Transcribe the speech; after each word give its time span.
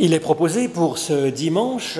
Il 0.00 0.14
est 0.14 0.20
proposé 0.20 0.68
pour 0.68 0.96
ce 0.96 1.28
dimanche 1.28 1.98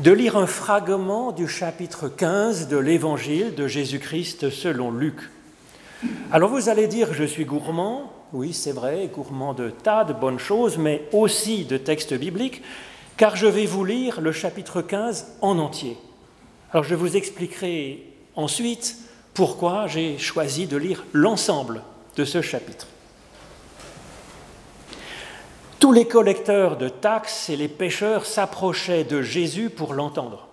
de 0.00 0.12
lire 0.12 0.36
un 0.36 0.46
fragment 0.46 1.32
du 1.32 1.48
chapitre 1.48 2.10
15 2.10 2.68
de 2.68 2.76
l'Évangile 2.76 3.54
de 3.54 3.66
Jésus-Christ 3.66 4.50
selon 4.50 4.90
Luc. 4.90 5.16
Alors 6.30 6.50
vous 6.50 6.68
allez 6.68 6.86
dire, 6.86 7.14
je 7.14 7.24
suis 7.24 7.46
gourmand, 7.46 8.12
oui 8.34 8.52
c'est 8.52 8.72
vrai, 8.72 9.08
gourmand 9.10 9.54
de 9.54 9.70
tas 9.70 10.04
de 10.04 10.12
bonnes 10.12 10.38
choses, 10.38 10.76
mais 10.76 11.08
aussi 11.14 11.64
de 11.64 11.78
textes 11.78 12.12
bibliques, 12.12 12.60
car 13.16 13.34
je 13.34 13.46
vais 13.46 13.64
vous 13.64 13.86
lire 13.86 14.20
le 14.20 14.30
chapitre 14.32 14.82
15 14.82 15.36
en 15.40 15.58
entier. 15.58 15.96
Alors 16.70 16.84
je 16.84 16.94
vous 16.94 17.16
expliquerai 17.16 18.12
ensuite 18.34 18.94
pourquoi 19.32 19.86
j'ai 19.86 20.18
choisi 20.18 20.66
de 20.66 20.76
lire 20.76 21.02
l'ensemble 21.14 21.80
de 22.14 22.26
ce 22.26 22.42
chapitre. 22.42 22.88
Tous 25.86 25.92
les 25.92 26.08
collecteurs 26.08 26.76
de 26.76 26.88
taxes 26.88 27.48
et 27.48 27.54
les 27.54 27.68
pêcheurs 27.68 28.26
s'approchaient 28.26 29.04
de 29.04 29.22
Jésus 29.22 29.70
pour 29.70 29.94
l'entendre. 29.94 30.48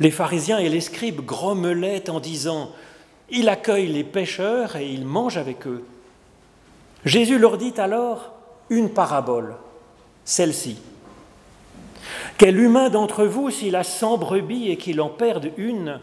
Les 0.00 0.10
pharisiens 0.10 0.56
et 0.56 0.70
les 0.70 0.80
scribes 0.80 1.20
grommelaient 1.20 2.08
en 2.08 2.18
disant 2.18 2.70
Il 3.28 3.50
accueille 3.50 3.88
les 3.88 4.04
pêcheurs 4.04 4.76
et 4.76 4.88
il 4.88 5.04
mange 5.04 5.36
avec 5.36 5.66
eux. 5.66 5.84
Jésus 7.04 7.38
leur 7.38 7.58
dit 7.58 7.74
alors 7.76 8.32
une 8.70 8.88
parabole, 8.88 9.56
celle-ci. 10.24 10.80
Quel 12.38 12.58
humain 12.58 12.88
d'entre 12.88 13.26
vous, 13.26 13.50
s'il 13.50 13.76
a 13.76 13.84
cent 13.84 14.16
brebis 14.16 14.70
et 14.70 14.78
qu'il 14.78 15.02
en 15.02 15.10
perde 15.10 15.50
une, 15.58 16.00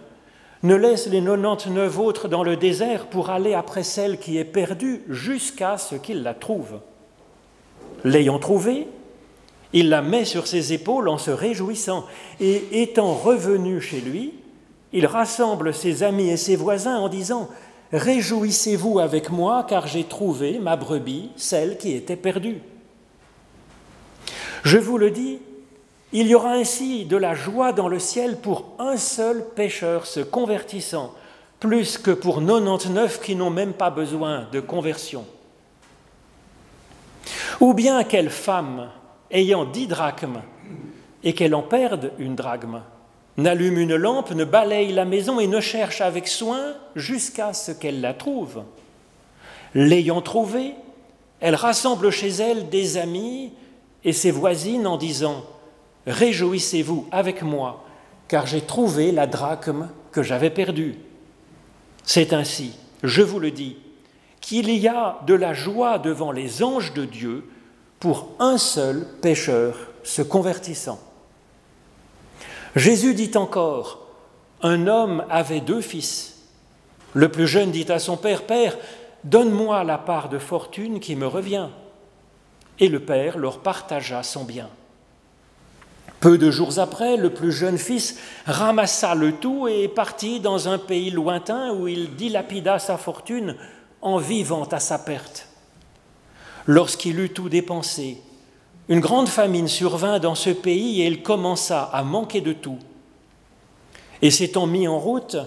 ne 0.62 0.76
laisse 0.76 1.08
les 1.08 1.24
99 1.24 1.98
autres 1.98 2.28
dans 2.28 2.44
le 2.44 2.56
désert 2.56 3.08
pour 3.08 3.32
aller 3.32 3.56
après 3.56 3.82
celle 3.82 4.20
qui 4.20 4.38
est 4.38 4.46
perdue 4.46 5.02
jusqu'à 5.10 5.80
ce 5.80 5.96
qu'il 5.96 6.22
la 6.22 6.36
trouve 6.36 6.82
L'ayant 8.06 8.38
trouvée, 8.38 8.88
il 9.74 9.90
la 9.90 10.04
met 10.04 10.26
sur 10.26 10.46
ses 10.46 10.74
épaules 10.74 11.10
en 11.10 11.18
se 11.18 11.32
réjouissant, 11.32 12.06
et 12.40 12.84
étant 12.84 13.16
revenu 13.16 13.82
chez 13.82 14.00
lui, 14.00 14.36
il 14.94 15.08
rassemble 15.08 15.74
ses 15.74 16.04
amis 16.04 16.30
et 16.30 16.38
ses 16.38 16.56
voisins 16.56 16.98
en 16.98 17.10
disant 17.10 17.50
Réjouissez-vous 17.92 19.00
avec 19.00 19.32
moi, 19.32 19.66
car 19.68 19.88
j'ai 19.88 20.04
trouvé 20.04 20.60
ma 20.60 20.76
brebis, 20.76 21.32
celle 21.36 21.80
qui 21.80 21.94
était 21.94 22.16
perdue. 22.16 22.62
Je 24.64 24.78
vous 24.78 25.00
le 25.00 25.10
dis, 25.10 25.40
il 26.14 26.28
y 26.28 26.36
aura 26.36 26.52
ainsi 26.52 27.06
de 27.06 27.18
la 27.18 27.34
joie 27.34 27.74
dans 27.74 27.88
le 27.88 28.00
ciel 28.00 28.38
pour 28.38 28.66
un 28.78 28.98
seul 28.98 29.44
pécheur 29.56 30.06
se 30.06 30.20
convertissant, 30.20 31.12
plus 31.60 31.98
que 31.98 32.12
pour 32.12 32.36
99 32.36 33.20
qui 33.20 33.36
n'ont 33.36 33.50
même 33.50 33.74
pas 33.74 33.90
besoin 33.90 34.48
de 34.52 34.60
conversion. 34.60 35.26
Ou 37.60 37.74
bien 37.74 38.04
quelle 38.04 38.30
femme, 38.30 38.90
ayant 39.32 39.66
dix 39.66 39.88
drachmes, 39.88 40.42
et 41.24 41.34
qu'elle 41.34 41.56
en 41.56 41.64
perde 41.64 42.12
une 42.20 42.36
drachme, 42.36 42.82
n'allume 43.38 43.80
une 43.80 43.96
lampe, 43.96 44.32
ne 44.32 44.46
balaye 44.46 44.92
la 44.94 45.06
maison 45.06 45.40
et 45.40 45.48
ne 45.48 45.60
cherche 45.60 46.02
avec 46.02 46.28
soin 46.28 46.74
jusqu'à 46.96 47.54
ce 47.54 47.72
qu'elle 47.72 48.02
la 48.02 48.14
trouve. 48.14 48.64
L'ayant 49.74 50.22
trouvée, 50.22 50.74
elle 51.40 51.56
rassemble 51.56 52.12
chez 52.12 52.30
elle 52.30 52.70
des 52.70 52.98
amis 52.98 53.52
et 54.04 54.14
ses 54.14 54.32
voisines 54.32 54.88
en 54.88 54.98
disant 54.98 55.44
Réjouissez-vous 56.08 57.08
avec 57.12 57.42
moi, 57.42 57.84
car 58.28 58.46
j'ai 58.46 58.62
trouvé 58.62 59.12
la 59.12 59.28
drachme 59.28 59.90
que 60.12 60.24
j'avais 60.24 60.52
perdue. 60.52 60.96
C'est 62.04 62.34
ainsi, 62.34 62.78
je 63.04 63.24
vous 63.24 63.40
le 63.40 63.52
dis, 63.52 63.78
qu'il 64.46 64.70
y 64.70 64.88
a 64.88 65.18
de 65.26 65.34
la 65.34 65.56
joie 65.56 65.98
devant 65.98 66.32
les 66.32 66.62
anges 66.62 66.94
de 66.94 67.04
Dieu 67.04 67.50
pour 68.00 68.30
un 68.38 68.60
seul 68.60 69.08
pécheur 69.20 69.76
se 70.04 70.22
convertissant. 70.22 71.00
Jésus 72.76 73.16
dit 73.16 73.32
encore, 73.34 74.06
un 74.62 74.86
homme 74.86 75.26
avait 75.32 75.62
deux 75.62 75.82
fils. 75.82 76.44
Le 77.16 77.30
plus 77.30 77.48
jeune 77.48 77.72
dit 77.72 77.92
à 77.92 77.98
son 77.98 78.18
père, 78.18 78.44
Père, 78.44 78.78
donne-moi 79.24 79.84
la 79.84 79.98
part 79.98 80.30
de 80.30 80.38
fortune 80.38 81.00
qui 81.00 81.16
me 81.16 81.26
revient. 81.26 81.70
Et 82.80 82.88
le 82.88 83.00
père 83.00 83.40
leur 83.40 83.62
partagea 83.62 84.22
son 84.22 84.44
bien. 84.44 84.70
Peu 86.20 86.38
de 86.38 86.52
jours 86.52 86.78
après, 86.78 87.18
le 87.18 87.32
plus 87.32 87.52
jeune 87.52 87.80
fils 87.80 88.20
ramassa 88.46 89.16
le 89.16 89.32
tout 89.32 89.68
et 89.68 89.88
partit 89.88 90.40
dans 90.40 90.68
un 90.68 90.78
pays 90.78 91.10
lointain 91.10 91.74
où 91.74 91.88
il 91.88 92.16
dilapida 92.16 92.78
sa 92.78 92.98
fortune 92.98 93.56
en 94.06 94.18
vivant 94.18 94.66
à 94.66 94.80
sa 94.80 95.00
perte. 95.00 95.50
Lorsqu'il 96.68 97.20
eut 97.20 97.34
tout 97.34 97.50
dépensé, 97.50 98.22
une 98.88 99.00
grande 99.00 99.28
famine 99.28 99.68
survint 99.68 100.20
dans 100.20 100.36
ce 100.36 100.52
pays 100.52 101.02
et 101.02 101.08
il 101.08 101.24
commença 101.24 101.82
à 101.82 102.04
manquer 102.04 102.40
de 102.40 102.54
tout. 102.54 102.78
Et 104.22 104.30
s'étant 104.30 104.68
mis 104.68 104.88
en 104.88 105.00
route, 105.00 105.38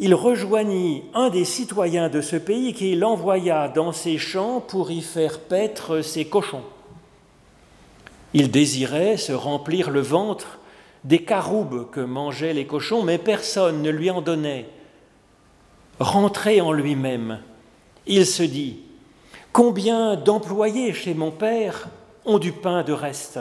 il 0.00 0.14
rejoignit 0.14 1.04
un 1.14 1.30
des 1.30 1.44
citoyens 1.44 2.08
de 2.08 2.20
ce 2.20 2.34
pays 2.34 2.74
qui 2.74 2.96
l'envoya 2.96 3.68
dans 3.68 3.92
ses 3.92 4.18
champs 4.18 4.60
pour 4.60 4.90
y 4.90 5.00
faire 5.00 5.38
paître 5.38 6.02
ses 6.02 6.24
cochons. 6.24 6.64
Il 8.34 8.50
désirait 8.50 9.16
se 9.16 9.32
remplir 9.32 9.90
le 9.90 10.00
ventre 10.00 10.58
des 11.04 11.20
caroubes 11.20 11.88
que 11.92 12.00
mangeaient 12.00 12.52
les 12.52 12.66
cochons, 12.66 13.04
mais 13.04 13.18
personne 13.18 13.80
ne 13.80 13.90
lui 13.90 14.10
en 14.10 14.22
donnait. 14.22 14.68
Rentré 16.00 16.60
en 16.60 16.72
lui-même, 16.72 17.38
il 18.06 18.26
se 18.26 18.42
dit, 18.42 18.80
combien 19.52 20.16
d'employés 20.16 20.92
chez 20.92 21.14
mon 21.14 21.30
Père 21.30 21.88
ont 22.24 22.38
du 22.38 22.52
pain 22.52 22.82
de 22.82 22.92
reste, 22.92 23.40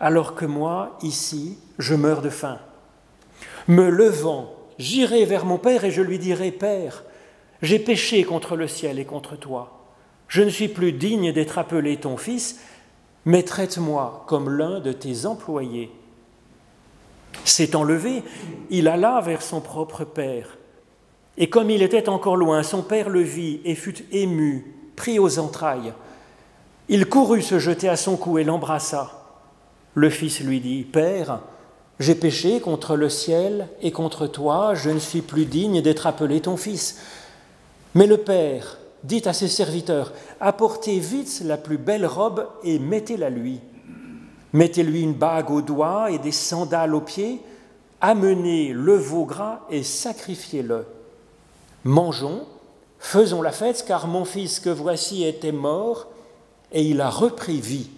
alors 0.00 0.34
que 0.34 0.44
moi, 0.44 0.98
ici, 1.02 1.58
je 1.78 1.94
meurs 1.94 2.22
de 2.22 2.30
faim. 2.30 2.58
Me 3.68 3.88
levant, 3.88 4.52
j'irai 4.78 5.24
vers 5.24 5.44
mon 5.44 5.58
Père 5.58 5.84
et 5.84 5.90
je 5.90 6.02
lui 6.02 6.18
dirai, 6.18 6.50
Père, 6.50 7.04
j'ai 7.62 7.78
péché 7.78 8.24
contre 8.24 8.56
le 8.56 8.68
ciel 8.68 8.98
et 8.98 9.04
contre 9.04 9.36
toi. 9.36 9.86
Je 10.28 10.42
ne 10.42 10.50
suis 10.50 10.68
plus 10.68 10.92
digne 10.92 11.32
d'être 11.32 11.58
appelé 11.58 11.96
ton 11.96 12.16
fils, 12.16 12.60
mais 13.24 13.42
traite-moi 13.42 14.24
comme 14.26 14.50
l'un 14.50 14.80
de 14.80 14.92
tes 14.92 15.26
employés. 15.26 15.90
S'étant 17.44 17.84
levé, 17.84 18.22
il 18.70 18.88
alla 18.88 19.20
vers 19.20 19.42
son 19.42 19.60
propre 19.60 20.04
Père. 20.04 20.58
Et 21.38 21.50
comme 21.50 21.70
il 21.70 21.82
était 21.82 22.08
encore 22.08 22.36
loin, 22.36 22.62
son 22.62 22.82
père 22.82 23.08
le 23.08 23.20
vit 23.20 23.60
et 23.64 23.74
fut 23.74 24.04
ému, 24.10 24.74
pris 24.96 25.18
aux 25.18 25.38
entrailles. 25.38 25.92
Il 26.88 27.06
courut 27.06 27.42
se 27.42 27.58
jeter 27.58 27.88
à 27.88 27.96
son 27.96 28.16
cou 28.16 28.38
et 28.38 28.44
l'embrassa. 28.44 29.10
Le 29.94 30.08
fils 30.08 30.40
lui 30.40 30.60
dit, 30.60 30.84
Père, 30.84 31.40
j'ai 31.98 32.14
péché 32.14 32.60
contre 32.60 32.96
le 32.96 33.08
ciel 33.08 33.68
et 33.82 33.90
contre 33.90 34.26
toi, 34.26 34.74
je 34.74 34.90
ne 34.90 34.98
suis 34.98 35.22
plus 35.22 35.46
digne 35.46 35.82
d'être 35.82 36.06
appelé 36.06 36.40
ton 36.40 36.56
fils. 36.56 36.98
Mais 37.94 38.06
le 38.06 38.18
Père 38.18 38.78
dit 39.04 39.22
à 39.26 39.32
ses 39.32 39.48
serviteurs, 39.48 40.12
Apportez 40.40 40.98
vite 40.98 41.42
la 41.44 41.56
plus 41.56 41.78
belle 41.78 42.06
robe 42.06 42.46
et 42.62 42.78
mettez-la 42.78 43.30
lui. 43.30 43.60
Mettez-lui 44.52 45.02
une 45.02 45.14
bague 45.14 45.50
au 45.50 45.60
doigt 45.60 46.10
et 46.10 46.18
des 46.18 46.32
sandales 46.32 46.94
aux 46.94 47.00
pieds, 47.00 47.40
amenez 48.00 48.72
le 48.72 48.94
veau 48.94 49.24
gras 49.24 49.60
et 49.70 49.82
sacrifiez-le. 49.82 50.86
Mangeons, 51.86 52.44
faisons 52.98 53.42
la 53.42 53.52
fête, 53.52 53.84
car 53.86 54.08
mon 54.08 54.24
fils 54.24 54.58
que 54.58 54.70
voici 54.70 55.24
était 55.24 55.52
mort, 55.52 56.08
et 56.72 56.82
il 56.82 57.00
a 57.00 57.08
repris 57.08 57.60
vie. 57.60 57.90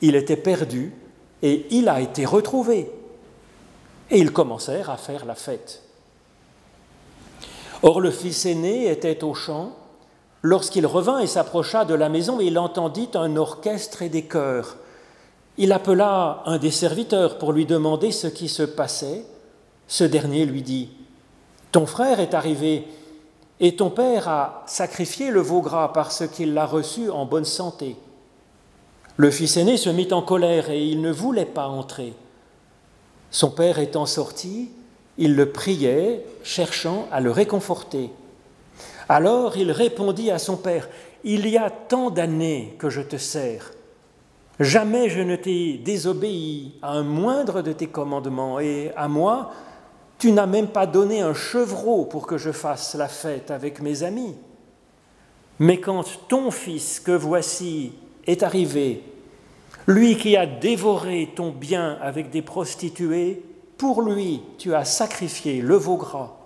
Il 0.00 0.16
était 0.16 0.36
perdu, 0.36 0.92
et 1.40 1.64
il 1.70 1.88
a 1.88 2.00
été 2.00 2.26
retrouvé. 2.26 2.90
Et 4.10 4.18
ils 4.18 4.32
commencèrent 4.32 4.90
à 4.90 4.96
faire 4.96 5.26
la 5.26 5.36
fête. 5.36 5.84
Or 7.84 8.00
le 8.00 8.10
fils 8.10 8.46
aîné 8.46 8.90
était 8.90 9.22
au 9.22 9.32
champ. 9.32 9.76
Lorsqu'il 10.42 10.84
revint 10.84 11.20
et 11.20 11.28
s'approcha 11.28 11.84
de 11.84 11.94
la 11.94 12.08
maison, 12.08 12.40
il 12.40 12.58
entendit 12.58 13.10
un 13.14 13.36
orchestre 13.36 14.02
et 14.02 14.08
des 14.08 14.24
chœurs. 14.24 14.76
Il 15.56 15.70
appela 15.70 16.42
un 16.46 16.58
des 16.58 16.72
serviteurs 16.72 17.38
pour 17.38 17.52
lui 17.52 17.64
demander 17.64 18.10
ce 18.10 18.26
qui 18.26 18.48
se 18.48 18.64
passait. 18.64 19.24
Ce 19.86 20.02
dernier 20.02 20.46
lui 20.46 20.62
dit, 20.62 20.90
Ton 21.70 21.86
frère 21.86 22.18
est 22.18 22.34
arrivé 22.34 22.88
et 23.60 23.76
ton 23.76 23.90
père 23.90 24.28
a 24.28 24.62
sacrifié 24.66 25.30
le 25.30 25.40
veau 25.40 25.60
gras 25.60 25.92
parce 25.92 26.26
qu'il 26.26 26.54
l'a 26.54 26.64
reçu 26.66 27.10
en 27.10 27.26
bonne 27.26 27.44
santé. 27.44 27.96
Le 29.16 29.30
fils 29.30 29.58
aîné 29.58 29.76
se 29.76 29.90
mit 29.90 30.12
en 30.12 30.22
colère 30.22 30.70
et 30.70 30.82
il 30.82 31.02
ne 31.02 31.12
voulait 31.12 31.44
pas 31.44 31.68
entrer. 31.68 32.14
Son 33.30 33.50
père 33.50 33.78
étant 33.78 34.06
sorti, 34.06 34.70
il 35.18 35.36
le 35.36 35.52
priait, 35.52 36.24
cherchant 36.42 37.06
à 37.12 37.20
le 37.20 37.30
réconforter. 37.30 38.10
Alors 39.10 39.58
il 39.58 39.70
répondit 39.72 40.30
à 40.30 40.38
son 40.38 40.56
père, 40.56 40.88
Il 41.22 41.46
y 41.46 41.58
a 41.58 41.68
tant 41.68 42.08
d'années 42.08 42.76
que 42.78 42.88
je 42.88 43.02
te 43.02 43.18
sers. 43.18 43.72
Jamais 44.58 45.10
je 45.10 45.20
ne 45.20 45.36
t'ai 45.36 45.74
désobéi 45.74 46.72
à 46.80 46.92
un 46.92 47.02
moindre 47.02 47.60
de 47.60 47.72
tes 47.72 47.88
commandements, 47.88 48.58
et 48.58 48.90
à 48.96 49.08
moi, 49.08 49.50
tu 50.20 50.32
n'as 50.32 50.46
même 50.46 50.68
pas 50.68 50.86
donné 50.86 51.22
un 51.22 51.34
chevreau 51.34 52.04
pour 52.04 52.26
que 52.26 52.36
je 52.36 52.52
fasse 52.52 52.94
la 52.94 53.08
fête 53.08 53.50
avec 53.50 53.80
mes 53.80 54.02
amis. 54.02 54.36
Mais 55.58 55.80
quand 55.80 56.04
ton 56.28 56.50
fils 56.50 57.00
que 57.00 57.12
voici 57.12 57.94
est 58.26 58.42
arrivé, 58.42 59.02
Lui 59.86 60.16
qui 60.16 60.36
a 60.36 60.46
dévoré 60.46 61.32
ton 61.34 61.50
bien 61.50 61.98
avec 62.02 62.30
des 62.30 62.42
prostituées, 62.42 63.42
pour 63.78 64.02
lui 64.02 64.42
tu 64.58 64.74
as 64.74 64.84
sacrifié 64.84 65.62
le 65.62 65.76
veau 65.76 65.96
gras. 65.96 66.36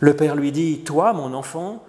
Le 0.00 0.16
Père 0.16 0.34
lui 0.34 0.50
dit, 0.50 0.78
Toi, 0.78 1.12
mon 1.12 1.34
enfant, 1.34 1.82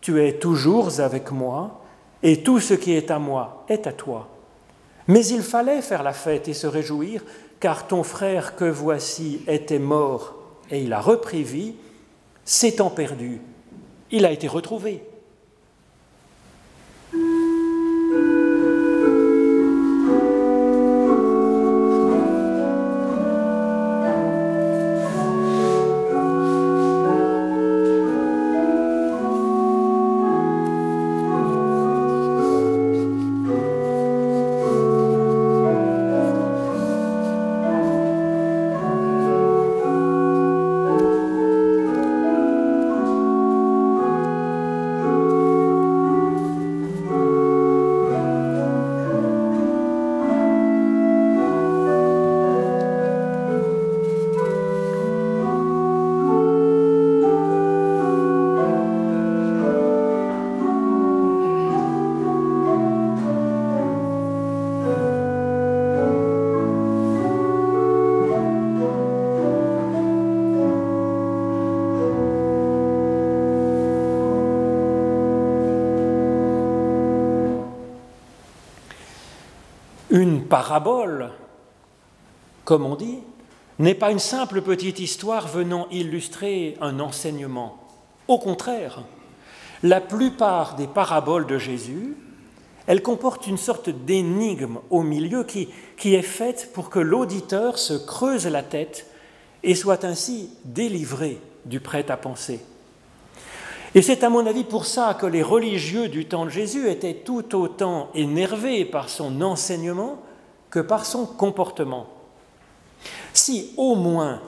tu 0.00 0.22
es 0.22 0.38
toujours 0.38 1.00
avec 1.00 1.32
moi, 1.32 1.82
et 2.22 2.42
tout 2.42 2.60
ce 2.60 2.74
qui 2.74 2.92
est 2.92 3.10
à 3.10 3.18
moi 3.18 3.64
est 3.68 3.86
à 3.86 3.92
toi. 3.92 4.28
Mais 5.08 5.26
il 5.26 5.42
fallait 5.42 5.82
faire 5.82 6.04
la 6.04 6.12
fête 6.12 6.46
et 6.46 6.54
se 6.54 6.68
réjouir, 6.68 7.22
car 7.62 7.86
ton 7.86 8.02
frère 8.02 8.56
que 8.56 8.64
voici 8.64 9.40
était 9.46 9.78
mort, 9.78 10.34
et 10.68 10.82
il 10.82 10.92
a 10.92 11.00
repris 11.00 11.44
vie, 11.44 11.76
s'étant 12.44 12.90
perdu, 12.90 13.40
il 14.10 14.26
a 14.26 14.32
été 14.32 14.48
retrouvé. 14.48 15.04
Parabole, 80.52 81.30
comme 82.66 82.84
on 82.84 82.94
dit, 82.94 83.20
n'est 83.78 83.94
pas 83.94 84.10
une 84.10 84.18
simple 84.18 84.60
petite 84.60 85.00
histoire 85.00 85.48
venant 85.48 85.88
illustrer 85.90 86.76
un 86.82 87.00
enseignement. 87.00 87.78
Au 88.28 88.38
contraire, 88.38 89.00
la 89.82 90.02
plupart 90.02 90.76
des 90.76 90.86
paraboles 90.86 91.46
de 91.46 91.56
Jésus, 91.56 92.18
elles 92.86 93.00
comportent 93.00 93.46
une 93.46 93.56
sorte 93.56 93.88
d'énigme 93.88 94.80
au 94.90 95.02
milieu 95.02 95.44
qui, 95.44 95.70
qui 95.96 96.14
est 96.14 96.20
faite 96.20 96.70
pour 96.74 96.90
que 96.90 96.98
l'auditeur 96.98 97.78
se 97.78 97.94
creuse 97.94 98.46
la 98.46 98.62
tête 98.62 99.06
et 99.62 99.74
soit 99.74 100.04
ainsi 100.04 100.50
délivré 100.66 101.40
du 101.64 101.80
prêt-à-penser. 101.80 102.60
Et 103.94 104.02
c'est 104.02 104.22
à 104.22 104.28
mon 104.28 104.44
avis 104.44 104.64
pour 104.64 104.84
ça 104.84 105.16
que 105.18 105.24
les 105.24 105.42
religieux 105.42 106.08
du 106.08 106.26
temps 106.26 106.44
de 106.44 106.50
Jésus 106.50 106.90
étaient 106.90 107.22
tout 107.24 107.56
autant 107.56 108.10
énervés 108.14 108.84
par 108.84 109.08
son 109.08 109.40
enseignement 109.40 110.18
que 110.72 110.80
par 110.80 111.04
son 111.06 111.26
comportement. 111.26 112.06
Si 113.34 113.72
au 113.76 113.94
moins 113.94 114.40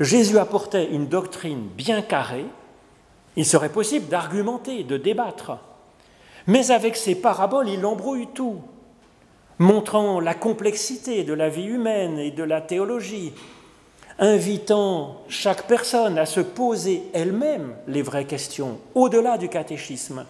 Jésus 0.00 0.38
apportait 0.38 0.90
une 0.90 1.06
doctrine 1.06 1.68
bien 1.76 2.00
carrée, 2.00 2.46
il 3.36 3.44
serait 3.44 3.68
possible 3.68 4.08
d'argumenter, 4.08 4.82
de 4.82 4.96
débattre. 4.96 5.58
Mais 6.46 6.70
avec 6.70 6.96
ses 6.96 7.14
paraboles, 7.14 7.68
il 7.68 7.84
embrouille 7.84 8.28
tout, 8.34 8.62
montrant 9.58 10.18
la 10.18 10.34
complexité 10.34 11.24
de 11.24 11.34
la 11.34 11.50
vie 11.50 11.66
humaine 11.66 12.18
et 12.18 12.30
de 12.30 12.42
la 12.42 12.62
théologie, 12.62 13.34
invitant 14.18 15.22
chaque 15.28 15.66
personne 15.66 16.18
à 16.18 16.24
se 16.24 16.40
poser 16.40 17.02
elle-même 17.12 17.76
les 17.86 18.02
vraies 18.02 18.24
questions, 18.24 18.78
au-delà 18.94 19.36
du 19.36 19.50
catéchisme, 19.50 20.24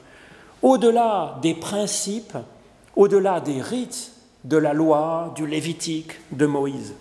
au-delà 0.63 1.39
des 1.41 1.55
principes, 1.55 2.37
au-delà 2.97 3.39
des 3.41 3.63
rites 3.63 4.13
de 4.45 4.57
la 4.57 4.73
loi, 4.73 5.33
du 5.35 5.47
Lévitique, 5.47 6.21
de 6.33 6.47
Moïse. 6.47 6.95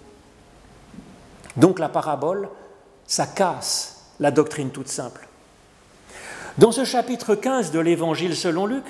Donc 1.57 1.79
la 1.79 1.89
parabole, 1.89 2.49
ça 3.05 3.25
casse 3.25 4.13
la 4.19 4.31
doctrine 4.31 4.69
toute 4.69 4.87
simple. 4.87 5.27
Dans 6.57 6.71
ce 6.71 6.83
chapitre 6.83 7.35
15 7.35 7.71
de 7.71 7.79
l'Évangile 7.79 8.35
selon 8.35 8.65
Luc, 8.65 8.83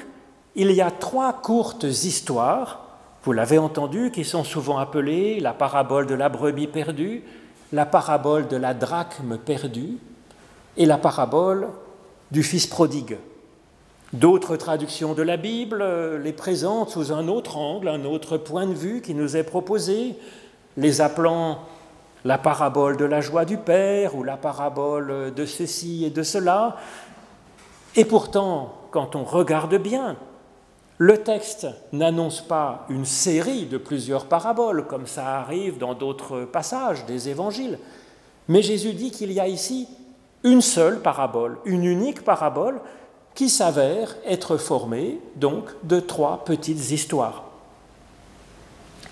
il 0.56 0.72
y 0.72 0.82
a 0.82 0.92
trois 0.92 1.34
courtes 1.34 1.84
histoires, 1.84 2.86
vous 3.24 3.32
l'avez 3.32 3.58
entendu, 3.58 4.12
qui 4.12 4.26
sont 4.26 4.44
souvent 4.44 4.78
appelées 4.78 5.40
la 5.40 5.54
parabole 5.54 6.08
de 6.08 6.16
la 6.16 6.30
brebis 6.30 6.68
perdue, 6.68 7.24
la 7.72 7.86
parabole 7.86 8.48
de 8.48 8.58
la 8.58 8.74
drachme 8.74 9.38
perdue 9.38 9.98
et 10.78 10.86
la 10.86 10.98
parabole 10.98 11.68
du 12.32 12.44
fils 12.44 12.66
prodigue. 12.66 13.18
D'autres 14.14 14.56
traductions 14.56 15.14
de 15.14 15.22
la 15.22 15.38
Bible 15.38 15.86
les 16.24 16.34
présentent 16.34 16.90
sous 16.90 17.12
un 17.12 17.28
autre 17.28 17.58
angle, 17.58 17.88
un 17.88 18.06
autre 18.06 18.38
point 18.38 18.66
de 18.66 18.74
vue 18.74 19.02
qui 19.02 19.14
nous 19.14 19.38
est 19.38 19.44
proposé, 19.44 20.16
les 20.78 21.00
appelant 21.00 21.60
la 22.26 22.40
parabole 22.40 22.98
de 22.98 23.06
la 23.06 23.22
joie 23.22 23.46
du 23.46 23.58
Père 23.58 24.16
ou 24.16 24.24
la 24.24 24.36
parabole 24.36 25.32
de 25.34 25.46
ceci 25.46 26.06
et 26.06 26.10
de 26.10 26.24
cela. 26.24 26.78
Et 27.96 28.04
pourtant, 28.04 28.74
quand 28.90 29.16
on 29.16 29.24
regarde 29.24 29.76
bien, 29.76 30.18
le 30.98 31.20
texte 31.20 31.68
n'annonce 31.94 32.42
pas 32.42 32.86
une 32.90 33.06
série 33.06 33.68
de 33.68 33.78
plusieurs 33.78 34.26
paraboles, 34.26 34.88
comme 34.88 35.06
ça 35.06 35.38
arrive 35.38 35.78
dans 35.78 35.94
d'autres 35.94 36.46
passages 36.46 37.06
des 37.06 37.30
évangiles, 37.30 37.78
mais 38.48 38.64
Jésus 38.64 38.94
dit 38.94 39.12
qu'il 39.12 39.32
y 39.32 39.40
a 39.40 39.48
ici 39.48 39.88
une 40.44 40.62
seule 40.62 41.00
parabole, 41.00 41.60
une 41.66 41.86
unique 41.86 42.24
parabole 42.24 42.82
qui 43.36 43.50
s'avère 43.50 44.16
être 44.26 44.58
formée 44.58 45.20
donc 45.36 45.70
de 45.84 46.00
trois 46.00 46.44
petites 46.44 46.92
histoires. 46.92 47.46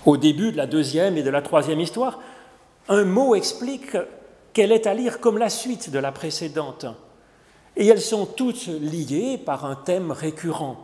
Au 0.05 0.17
début 0.17 0.51
de 0.51 0.57
la 0.57 0.67
deuxième 0.67 1.17
et 1.17 1.23
de 1.23 1.29
la 1.29 1.41
troisième 1.41 1.79
histoire, 1.79 2.19
un 2.89 3.03
mot 3.03 3.35
explique 3.35 3.97
qu'elle 4.53 4.71
est 4.71 4.87
à 4.87 4.93
lire 4.93 5.19
comme 5.19 5.37
la 5.37 5.49
suite 5.49 5.89
de 5.89 5.99
la 5.99 6.11
précédente, 6.11 6.85
et 7.75 7.87
elles 7.87 8.01
sont 8.01 8.25
toutes 8.25 8.67
liées 8.67 9.37
par 9.37 9.65
un 9.65 9.75
thème 9.75 10.11
récurrent. 10.11 10.77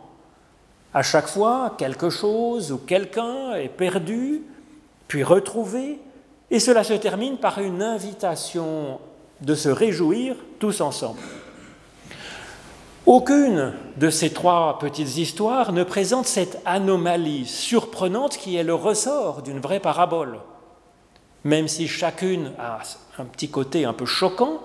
À 0.92 1.02
chaque 1.02 1.26
fois, 1.26 1.74
quelque 1.76 2.10
chose 2.10 2.70
ou 2.70 2.78
quelqu'un 2.78 3.54
est 3.54 3.68
perdu, 3.68 4.42
puis 5.08 5.24
retrouvé, 5.24 5.98
et 6.50 6.60
cela 6.60 6.84
se 6.84 6.92
termine 6.92 7.38
par 7.38 7.58
une 7.58 7.82
invitation 7.82 9.00
de 9.40 9.54
se 9.54 9.68
réjouir 9.68 10.36
tous 10.58 10.80
ensemble. 10.80 11.20
Aucune 13.06 13.74
de 13.98 14.08
ces 14.08 14.32
trois 14.32 14.78
petites 14.78 15.18
histoires 15.18 15.72
ne 15.72 15.84
présente 15.84 16.24
cette 16.24 16.62
anomalie 16.64 17.44
surprenante 17.44 18.38
qui 18.38 18.56
est 18.56 18.62
le 18.62 18.74
ressort 18.74 19.42
d'une 19.42 19.60
vraie 19.60 19.78
parabole. 19.78 20.40
Même 21.44 21.68
si 21.68 21.86
chacune 21.86 22.52
a 22.58 22.78
un 23.18 23.26
petit 23.26 23.50
côté 23.50 23.84
un 23.84 23.92
peu 23.92 24.06
choquant, 24.06 24.60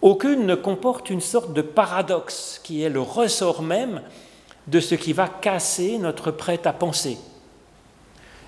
aucune 0.00 0.46
ne 0.46 0.54
comporte 0.54 1.10
une 1.10 1.20
sorte 1.20 1.52
de 1.54 1.62
paradoxe 1.62 2.60
qui 2.62 2.82
est 2.82 2.88
le 2.88 3.00
ressort 3.00 3.62
même 3.62 4.02
de 4.68 4.78
ce 4.78 4.94
qui 4.94 5.12
va 5.12 5.26
casser 5.26 5.98
notre 5.98 6.30
prêt 6.30 6.64
à 6.64 6.72
penser. 6.72 7.18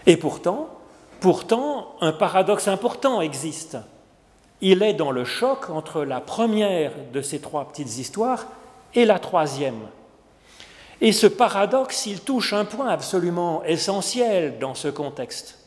Et 0.07 0.17
pourtant, 0.17 0.69
pourtant, 1.19 1.97
un 2.01 2.13
paradoxe 2.13 2.69
important 2.69 3.21
existe. 3.21 3.79
Il 4.61 4.85
est 4.85 4.95
dans 4.95 5.11
le 5.11 5.25
choc 5.25 5.71
entre 5.71 6.05
la 6.05 6.21
première 6.21 6.93
de 7.13 7.21
ces 7.21 7.41
trois 7.41 7.65
petites 7.65 7.99
histoires 7.99 8.47
et 8.95 9.05
la 9.05 9.19
troisième. 9.19 9.89
Et 11.01 11.13
ce 11.13 11.27
paradoxe, 11.27 12.07
il 12.07 12.21
touche 12.21 12.53
un 12.53 12.65
point 12.65 12.89
absolument 12.89 13.63
essentiel 13.65 14.59
dans 14.59 14.75
ce 14.75 14.89
contexte. 14.89 15.59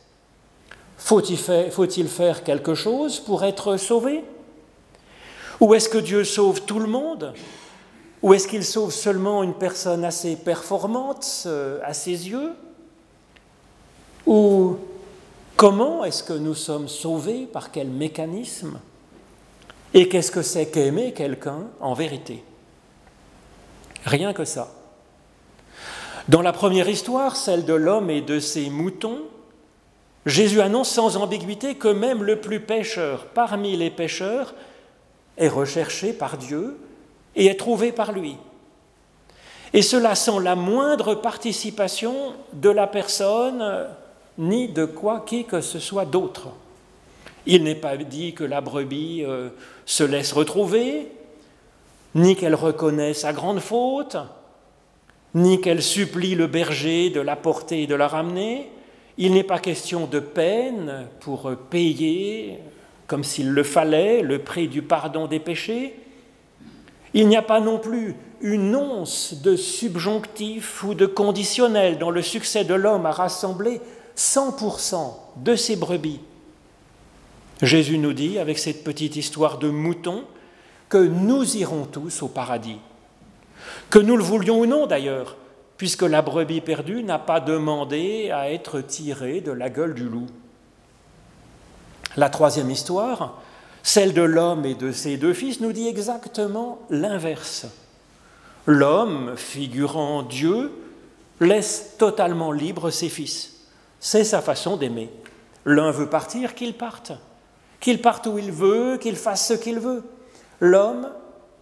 Faut-il 0.96 2.08
faire, 2.08 2.42
quelque 2.42 2.74
chose 2.74 3.20
pour 3.20 3.44
être 3.44 3.76
sauvé? 3.76 4.24
Ou 5.60 5.74
est-ce 5.74 5.88
que 5.88 5.98
Dieu 5.98 6.24
sauve 6.24 6.62
tout 6.62 6.80
le 6.80 6.88
monde? 6.88 7.34
Ou 8.22 8.34
est-ce 8.34 8.48
qu'il 8.48 8.64
sauve 8.64 8.92
seulement 8.92 9.42
une 9.44 9.54
personne 9.54 10.04
assez 10.04 10.34
performante 10.34 11.44
euh, 11.46 11.78
à 11.84 11.94
ses 11.94 12.28
yeux? 12.28 12.52
Ou 14.26 14.76
comment 15.56 16.04
est-ce 16.04 16.24
que 16.24 16.32
nous 16.32 16.54
sommes 16.54 16.88
sauvés? 16.88 17.46
Par 17.46 17.70
quel 17.70 17.88
mécanisme? 17.88 18.80
Et 19.94 20.08
qu'est-ce 20.08 20.32
que 20.32 20.42
c'est 20.42 20.66
qu'aimer 20.66 21.12
quelqu'un 21.12 21.68
en 21.80 21.94
vérité? 21.94 22.42
Rien 24.04 24.32
que 24.32 24.44
ça. 24.44 24.68
Dans 26.28 26.42
la 26.42 26.52
première 26.52 26.88
histoire, 26.88 27.36
celle 27.36 27.64
de 27.64 27.72
l'homme 27.72 28.10
et 28.10 28.20
de 28.20 28.38
ses 28.38 28.68
moutons, 28.68 29.22
Jésus 30.26 30.60
annonce 30.60 30.90
sans 30.90 31.16
ambiguïté 31.16 31.76
que 31.76 31.88
même 31.88 32.22
le 32.22 32.40
plus 32.40 32.60
pécheur 32.60 33.26
parmi 33.26 33.76
les 33.76 33.90
pécheurs 33.90 34.54
est 35.38 35.48
recherché 35.48 36.12
par 36.12 36.36
Dieu 36.36 36.78
et 37.34 37.46
est 37.46 37.58
trouvé 37.58 37.92
par 37.92 38.12
lui. 38.12 38.36
Et 39.72 39.82
cela 39.82 40.14
sans 40.14 40.38
la 40.38 40.54
moindre 40.54 41.14
participation 41.14 42.34
de 42.52 42.70
la 42.70 42.86
personne 42.86 43.88
ni 44.36 44.68
de 44.68 44.84
quoi 44.84 45.24
qui 45.26 45.44
que 45.44 45.60
ce 45.60 45.78
soit 45.78 46.04
d'autre. 46.04 46.48
Il 47.46 47.64
n'est 47.64 47.74
pas 47.74 47.96
dit 47.96 48.34
que 48.34 48.44
la 48.44 48.60
brebis 48.60 49.24
euh, 49.24 49.48
se 49.86 50.04
laisse 50.04 50.32
retrouver, 50.32 51.10
ni 52.14 52.36
qu'elle 52.36 52.54
reconnaît 52.54 53.14
sa 53.14 53.32
grande 53.32 53.60
faute, 53.60 54.16
ni 55.34 55.60
qu'elle 55.60 55.82
supplie 55.82 56.34
le 56.34 56.46
berger 56.46 57.10
de 57.10 57.20
la 57.20 57.36
porter 57.36 57.82
et 57.82 57.86
de 57.86 57.94
la 57.94 58.08
ramener. 58.08 58.70
Il 59.18 59.34
n'est 59.34 59.44
pas 59.44 59.58
question 59.58 60.06
de 60.06 60.20
peine 60.20 61.08
pour 61.20 61.50
payer, 61.70 62.58
comme 63.06 63.24
s'il 63.24 63.50
le 63.50 63.62
fallait, 63.62 64.22
le 64.22 64.38
prix 64.38 64.68
du 64.68 64.82
pardon 64.82 65.26
des 65.26 65.40
péchés. 65.40 65.94
Il 67.14 67.28
n'y 67.28 67.36
a 67.36 67.42
pas 67.42 67.60
non 67.60 67.78
plus 67.78 68.14
une 68.40 68.76
once 68.76 69.34
de 69.42 69.56
subjonctif 69.56 70.84
ou 70.84 70.94
de 70.94 71.06
conditionnel 71.06 71.98
dans 71.98 72.10
le 72.10 72.22
succès 72.22 72.64
de 72.64 72.74
l'homme 72.74 73.06
à 73.06 73.10
rassembler 73.10 73.80
100% 74.16 75.14
de 75.36 75.56
ses 75.56 75.76
brebis. 75.76 76.20
Jésus 77.62 77.98
nous 77.98 78.12
dit, 78.12 78.38
avec 78.38 78.58
cette 78.58 78.84
petite 78.84 79.16
histoire 79.16 79.58
de 79.58 79.68
mouton, 79.68 80.24
que 80.88 80.98
nous 80.98 81.56
irons 81.56 81.84
tous 81.84 82.22
au 82.22 82.28
paradis. 82.28 82.78
Que 83.90 83.98
nous 83.98 84.16
le 84.16 84.22
voulions 84.22 84.60
ou 84.60 84.66
non 84.66 84.86
d'ailleurs, 84.86 85.36
puisque 85.76 86.02
la 86.02 86.22
brebis 86.22 86.60
perdue 86.60 87.02
n'a 87.02 87.18
pas 87.18 87.40
demandé 87.40 88.30
à 88.30 88.50
être 88.50 88.80
tirée 88.80 89.40
de 89.40 89.52
la 89.52 89.70
gueule 89.70 89.94
du 89.94 90.08
loup. 90.08 90.26
La 92.16 92.30
troisième 92.30 92.70
histoire, 92.70 93.40
celle 93.82 94.12
de 94.12 94.22
l'homme 94.22 94.64
et 94.64 94.74
de 94.74 94.92
ses 94.92 95.16
deux 95.16 95.34
fils, 95.34 95.60
nous 95.60 95.72
dit 95.72 95.88
exactement 95.88 96.80
l'inverse. 96.90 97.66
L'homme, 98.66 99.34
figurant 99.36 100.22
Dieu, 100.22 100.72
laisse 101.40 101.94
totalement 101.98 102.52
libre 102.52 102.90
ses 102.90 103.08
fils. 103.08 103.66
C'est 104.00 104.24
sa 104.24 104.42
façon 104.42 104.76
d'aimer. 104.76 105.10
L'un 105.64 105.90
veut 105.90 106.08
partir, 106.08 106.54
qu'il 106.54 106.74
parte. 106.74 107.12
Qu'il 107.80 108.00
parte 108.00 108.26
où 108.26 108.38
il 108.38 108.50
veut, 108.50 108.98
qu'il 108.98 109.16
fasse 109.16 109.48
ce 109.48 109.54
qu'il 109.54 109.78
veut. 109.78 110.02
L'homme 110.60 111.08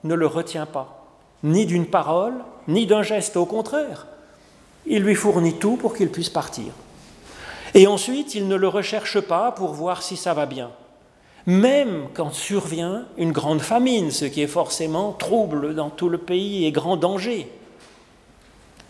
ne 0.04 0.14
le 0.14 0.26
retient 0.26 0.66
pas, 0.66 1.06
ni 1.42 1.66
d'une 1.66 1.86
parole, 1.86 2.34
ni 2.68 2.86
d'un 2.86 3.02
geste, 3.02 3.36
au 3.36 3.46
contraire. 3.46 4.06
Il 4.86 5.02
lui 5.02 5.14
fournit 5.14 5.54
tout 5.54 5.76
pour 5.76 5.94
qu'il 5.94 6.10
puisse 6.10 6.30
partir. 6.30 6.72
Et 7.74 7.86
ensuite, 7.86 8.34
il 8.34 8.48
ne 8.48 8.56
le 8.56 8.68
recherche 8.68 9.20
pas 9.20 9.52
pour 9.52 9.72
voir 9.74 10.02
si 10.02 10.16
ça 10.16 10.32
va 10.32 10.46
bien. 10.46 10.70
Même 11.46 12.08
quand 12.14 12.32
survient 12.32 13.04
une 13.18 13.32
grande 13.32 13.60
famine, 13.60 14.10
ce 14.10 14.24
qui 14.24 14.42
est 14.42 14.46
forcément 14.46 15.12
trouble 15.12 15.74
dans 15.74 15.90
tout 15.90 16.08
le 16.08 16.18
pays 16.18 16.64
et 16.64 16.72
grand 16.72 16.96
danger. 16.96 17.50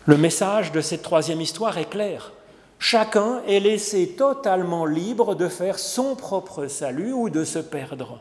Le 0.06 0.16
message 0.16 0.72
de 0.72 0.80
cette 0.80 1.02
troisième 1.02 1.40
histoire 1.40 1.76
est 1.78 1.90
clair. 1.90 2.32
Chacun 2.78 3.42
est 3.48 3.60
laissé 3.60 4.10
totalement 4.10 4.86
libre 4.86 5.34
de 5.34 5.48
faire 5.48 5.78
son 5.78 6.14
propre 6.14 6.68
salut 6.68 7.12
ou 7.12 7.28
de 7.28 7.44
se 7.44 7.58
perdre. 7.58 8.20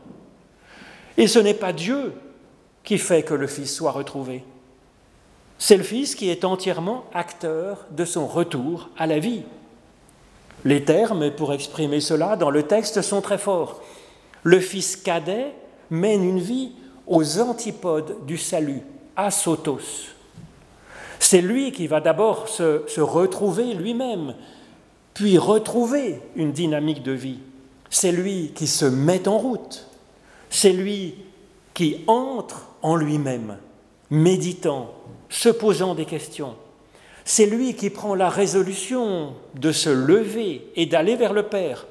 Et 1.16 1.26
ce 1.26 1.38
n'est 1.38 1.54
pas 1.54 1.72
Dieu 1.72 2.12
qui 2.84 2.98
fait 2.98 3.22
que 3.22 3.34
le 3.34 3.46
Fils 3.46 3.74
soit 3.74 3.90
retrouvé. 3.90 4.44
C'est 5.58 5.76
le 5.76 5.82
Fils 5.82 6.14
qui 6.14 6.28
est 6.28 6.44
entièrement 6.44 7.04
acteur 7.14 7.86
de 7.90 8.04
son 8.04 8.26
retour 8.26 8.90
à 8.98 9.06
la 9.06 9.18
vie. 9.18 9.42
Les 10.64 10.84
termes 10.84 11.30
pour 11.30 11.52
exprimer 11.52 12.00
cela 12.00 12.36
dans 12.36 12.50
le 12.50 12.64
texte 12.64 13.00
sont 13.02 13.20
très 13.20 13.38
forts. 13.38 13.82
Le 14.42 14.60
Fils 14.60 14.96
cadet 14.96 15.52
mène 15.90 16.24
une 16.24 16.40
vie 16.40 16.72
aux 17.06 17.40
antipodes 17.40 18.26
du 18.26 18.36
salut, 18.36 18.82
à 19.16 19.30
Sotos. 19.30 20.08
C'est 21.18 21.40
lui 21.40 21.72
qui 21.72 21.86
va 21.86 22.00
d'abord 22.00 22.48
se, 22.48 23.00
retrouver 23.00 23.74
lui-même, 23.74 24.34
puis 25.14 25.38
retrouver 25.38 26.20
une 26.34 26.52
dynamique 26.52 27.02
de 27.02 27.12
vie. 27.12 27.38
C'est 27.88 28.12
lui 28.12 28.52
qui 28.54 28.66
se 28.66 28.84
met 28.84 29.26
en 29.28 29.38
route. 29.38 29.86
C'est 30.56 30.72
lui 30.72 31.16
qui 31.74 32.02
entre 32.06 32.68
en 32.80 32.96
lui-même, 32.96 33.58
méditant, 34.08 34.90
se 35.28 35.50
posant 35.50 35.94
des 35.94 36.06
questions. 36.06 36.56
C'est 37.26 37.44
lui 37.44 37.74
qui 37.74 37.90
prend 37.90 38.14
la 38.14 38.30
résolution 38.30 39.34
de 39.54 39.70
se 39.70 39.90
lever 39.90 40.66
et 40.74 40.86
d'aller 40.86 41.14
vers 41.14 41.34
le 41.34 41.42
Père. 41.42 41.86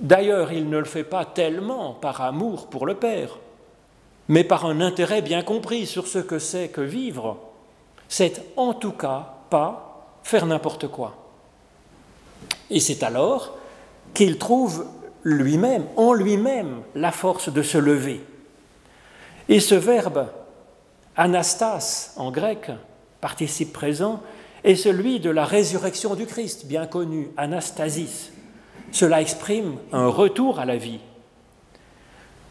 D'ailleurs, 0.00 0.50
il 0.50 0.70
ne 0.70 0.78
le 0.78 0.86
fait 0.86 1.04
pas 1.04 1.26
tellement 1.26 1.92
par 1.92 2.22
amour 2.22 2.68
pour 2.68 2.86
le 2.86 2.94
Père, 2.94 3.38
mais 4.28 4.44
par 4.44 4.64
un 4.64 4.80
intérêt 4.80 5.20
bien 5.20 5.42
compris 5.42 5.84
sur 5.84 6.06
ce 6.06 6.20
que 6.20 6.38
c'est 6.38 6.68
que 6.68 6.80
vivre 6.80 7.36
c'est 8.08 8.42
en 8.56 8.72
tout 8.72 8.92
cas 8.92 9.34
pas 9.50 10.06
faire 10.22 10.46
n'importe 10.46 10.88
quoi. 10.88 11.16
Et 12.70 12.80
c'est 12.80 13.02
alors 13.02 13.58
qu'il 14.14 14.38
trouve 14.38 14.86
lui-même, 15.24 15.84
en 15.96 16.12
lui-même, 16.12 16.82
la 16.94 17.12
force 17.12 17.52
de 17.52 17.62
se 17.62 17.78
lever. 17.78 18.24
Et 19.48 19.60
ce 19.60 19.74
verbe 19.74 20.28
anastas 21.16 22.14
en 22.16 22.30
grec, 22.30 22.70
participe 23.20 23.72
présent, 23.72 24.22
est 24.64 24.76
celui 24.76 25.20
de 25.20 25.30
la 25.30 25.44
résurrection 25.44 26.14
du 26.14 26.26
Christ, 26.26 26.66
bien 26.66 26.86
connu, 26.86 27.28
anastasis. 27.36 28.32
Cela 28.92 29.20
exprime 29.20 29.76
un 29.92 30.06
retour 30.06 30.60
à 30.60 30.64
la 30.64 30.76
vie. 30.76 31.00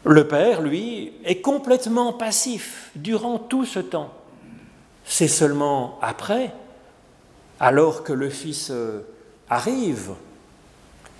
Le 0.04 0.26
Père, 0.26 0.60
lui, 0.60 1.12
est 1.24 1.40
complètement 1.40 2.12
passif 2.12 2.90
durant 2.96 3.38
tout 3.38 3.64
ce 3.64 3.78
temps. 3.78 4.12
C'est 5.04 5.28
seulement 5.28 5.98
après, 6.02 6.52
alors 7.60 8.02
que 8.02 8.12
le 8.12 8.28
Fils 8.28 8.70
euh, 8.70 9.02
arrive, 9.48 10.12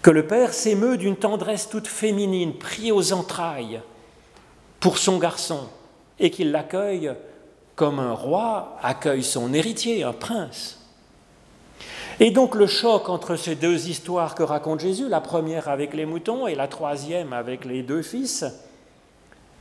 que 0.03 0.11
le 0.11 0.27
Père 0.27 0.53
s'émeut 0.53 0.97
d'une 0.97 1.17
tendresse 1.17 1.69
toute 1.69 1.87
féminine, 1.87 2.55
pris 2.55 2.93
aux 2.93 3.13
entrailles 3.13 3.81
pour 4.81 4.99
son 4.99 5.19
garçon, 5.19 5.69
et 6.19 6.31
qu'il 6.31 6.51
l'accueille 6.51 7.13
comme 7.77 8.01
un 8.01 8.13
roi 8.13 8.77
accueille 8.83 9.23
son 9.23 9.55
héritier, 9.55 10.03
un 10.03 10.13
prince. 10.13 10.79
Et 12.21 12.31
donc 12.31 12.55
le 12.55 12.67
choc 12.67 13.09
entre 13.09 13.37
ces 13.37 13.55
deux 13.55 13.89
histoires 13.89 14.35
que 14.35 14.43
raconte 14.43 14.81
Jésus, 14.81 15.09
la 15.09 15.21
première 15.21 15.69
avec 15.69 15.95
les 15.95 16.05
moutons 16.05 16.47
et 16.47 16.55
la 16.55 16.69
troisième 16.69 17.33
avec 17.33 17.65
les 17.65 17.83
deux 17.83 18.03
fils, 18.03 18.45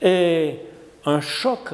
est 0.02 0.60
un 1.06 1.22
choc 1.22 1.74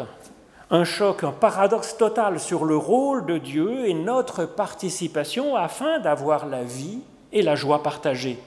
un 0.70 0.84
choc, 0.84 1.24
un 1.24 1.32
paradoxe 1.32 1.96
total 1.98 2.40
sur 2.40 2.66
le 2.66 2.76
rôle 2.76 3.26
de 3.26 3.38
Dieu 3.38 3.88
et 3.88 3.94
notre 3.94 4.46
participation 4.46 5.56
afin 5.56 6.00
d'avoir 6.00 6.46
la 6.46 6.64
vie 6.64 7.00
et 7.32 7.42
la 7.42 7.56
joie 7.56 7.84
partagée. 7.84 8.38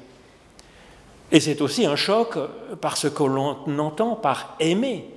Et 1.33 1.41
c'est 1.41 1.61
aussi 1.61 1.87
un 1.87 1.97
choc 1.97 2.37
parce 2.81 3.09
que 3.09 3.23
l'on 3.23 3.79
entend 3.79 4.17
par 4.17 4.57
aimer. 4.59 5.09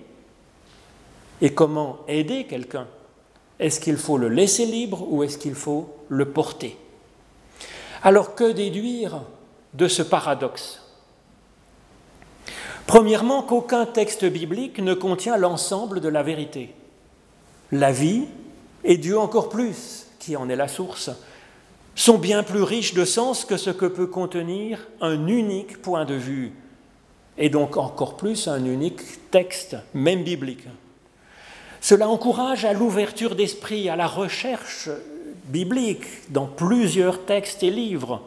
Et 1.41 1.53
comment 1.53 1.99
aider 2.07 2.45
quelqu'un? 2.45 2.87
Est-ce 3.59 3.79
qu'il 3.79 3.97
faut 3.97 4.17
le 4.17 4.29
laisser 4.29 4.65
libre 4.65 5.07
ou 5.09 5.23
est-ce 5.23 5.37
qu'il 5.37 5.55
faut 5.55 5.95
le 6.09 6.29
porter? 6.29 6.77
Alors 8.03 8.35
que 8.35 8.51
déduire 8.51 9.21
de 9.73 9.87
ce 9.87 10.03
paradoxe? 10.03 10.81
Premièrement, 12.85 13.41
qu'aucun 13.43 13.85
texte 13.85 14.25
biblique 14.25 14.79
ne 14.79 14.93
contient 14.93 15.37
l'ensemble 15.37 15.99
de 15.99 16.09
la 16.09 16.21
vérité. 16.21 16.75
La 17.71 17.91
vie, 17.91 18.25
et 18.83 18.97
Dieu 18.97 19.17
encore 19.17 19.49
plus, 19.49 20.07
qui 20.19 20.35
en 20.35 20.49
est 20.49 20.55
la 20.55 20.67
source, 20.67 21.09
sont 21.95 22.17
bien 22.17 22.43
plus 22.43 22.63
riches 22.63 22.93
de 22.93 23.05
sens 23.05 23.45
que 23.45 23.57
ce 23.57 23.69
que 23.69 23.85
peut 23.85 24.07
contenir 24.07 24.87
un 25.01 25.27
unique 25.27 25.81
point 25.81 26.05
de 26.05 26.15
vue, 26.15 26.53
et 27.37 27.49
donc 27.49 27.77
encore 27.77 28.17
plus 28.17 28.47
un 28.47 28.63
unique 28.65 29.29
texte, 29.31 29.77
même 29.93 30.23
biblique. 30.23 30.67
Cela 31.81 32.07
encourage 32.07 32.65
à 32.65 32.73
l'ouverture 32.73 33.35
d'esprit, 33.35 33.89
à 33.89 33.95
la 33.95 34.07
recherche 34.07 34.89
biblique 35.45 36.31
dans 36.31 36.45
plusieurs 36.45 37.25
textes 37.25 37.63
et 37.63 37.69
livres, 37.69 38.21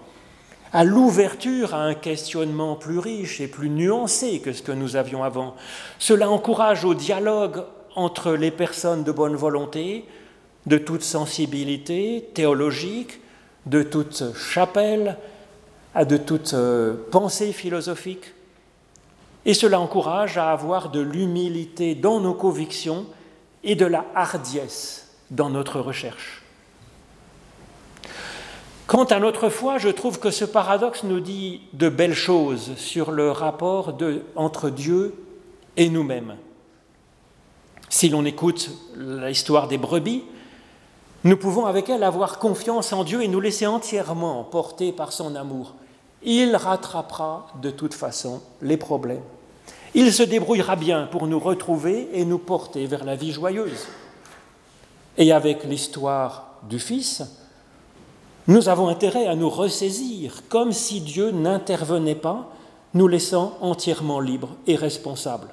à 0.72 0.84
l'ouverture 0.84 1.74
à 1.74 1.82
un 1.82 1.94
questionnement 1.94 2.74
plus 2.74 2.98
riche 2.98 3.40
et 3.40 3.48
plus 3.48 3.70
nuancé 3.70 4.40
que 4.40 4.52
ce 4.52 4.62
que 4.62 4.72
nous 4.72 4.96
avions 4.96 5.24
avant. 5.24 5.54
Cela 5.98 6.28
encourage 6.28 6.84
au 6.84 6.94
dialogue 6.94 7.64
entre 7.94 8.32
les 8.32 8.50
personnes 8.50 9.04
de 9.04 9.12
bonne 9.12 9.36
volonté, 9.36 10.04
de 10.66 10.76
toute 10.76 11.02
sensibilité 11.02 12.28
théologique, 12.34 13.20
de 13.66 13.82
toute 13.82 14.34
chapelle, 14.34 15.18
de 16.04 16.16
toute 16.16 16.54
euh, 16.54 16.94
pensée 17.10 17.52
philosophique. 17.52 18.32
Et 19.44 19.54
cela 19.54 19.78
encourage 19.80 20.38
à 20.38 20.50
avoir 20.50 20.90
de 20.90 21.00
l'humilité 21.00 21.94
dans 21.94 22.20
nos 22.20 22.34
convictions 22.34 23.06
et 23.62 23.74
de 23.74 23.86
la 23.86 24.04
hardiesse 24.14 25.16
dans 25.30 25.50
notre 25.50 25.80
recherche. 25.80 26.42
Quant 28.86 29.04
à 29.04 29.18
notre 29.18 29.48
foi, 29.48 29.78
je 29.78 29.88
trouve 29.88 30.20
que 30.20 30.30
ce 30.30 30.44
paradoxe 30.44 31.02
nous 31.02 31.18
dit 31.18 31.62
de 31.72 31.88
belles 31.88 32.14
choses 32.14 32.76
sur 32.76 33.10
le 33.10 33.32
rapport 33.32 33.96
entre 34.36 34.70
Dieu 34.70 35.14
et 35.76 35.88
nous-mêmes. 35.88 36.36
Si 37.88 38.08
l'on 38.08 38.24
écoute 38.24 38.70
l'histoire 38.96 39.66
des 39.66 39.78
brebis, 39.78 40.22
nous 41.26 41.36
pouvons 41.36 41.66
avec 41.66 41.90
elle 41.90 42.04
avoir 42.04 42.38
confiance 42.38 42.92
en 42.92 43.02
Dieu 43.02 43.20
et 43.20 43.26
nous 43.26 43.40
laisser 43.40 43.66
entièrement 43.66 44.44
porter 44.44 44.92
par 44.92 45.12
son 45.12 45.34
amour. 45.34 45.74
Il 46.22 46.54
rattrapera 46.54 47.48
de 47.60 47.70
toute 47.70 47.94
façon 47.94 48.40
les 48.62 48.76
problèmes. 48.76 49.24
Il 49.94 50.12
se 50.12 50.22
débrouillera 50.22 50.76
bien 50.76 51.08
pour 51.10 51.26
nous 51.26 51.40
retrouver 51.40 52.08
et 52.12 52.24
nous 52.24 52.38
porter 52.38 52.86
vers 52.86 53.04
la 53.04 53.16
vie 53.16 53.32
joyeuse. 53.32 53.88
Et 55.18 55.32
avec 55.32 55.64
l'histoire 55.64 56.60
du 56.68 56.78
Fils, 56.78 57.24
nous 58.46 58.68
avons 58.68 58.86
intérêt 58.86 59.26
à 59.26 59.34
nous 59.34 59.50
ressaisir, 59.50 60.42
comme 60.48 60.70
si 60.70 61.00
Dieu 61.00 61.32
n'intervenait 61.32 62.14
pas, 62.14 62.52
nous 62.94 63.08
laissant 63.08 63.58
entièrement 63.60 64.20
libres 64.20 64.54
et 64.68 64.76
responsables. 64.76 65.48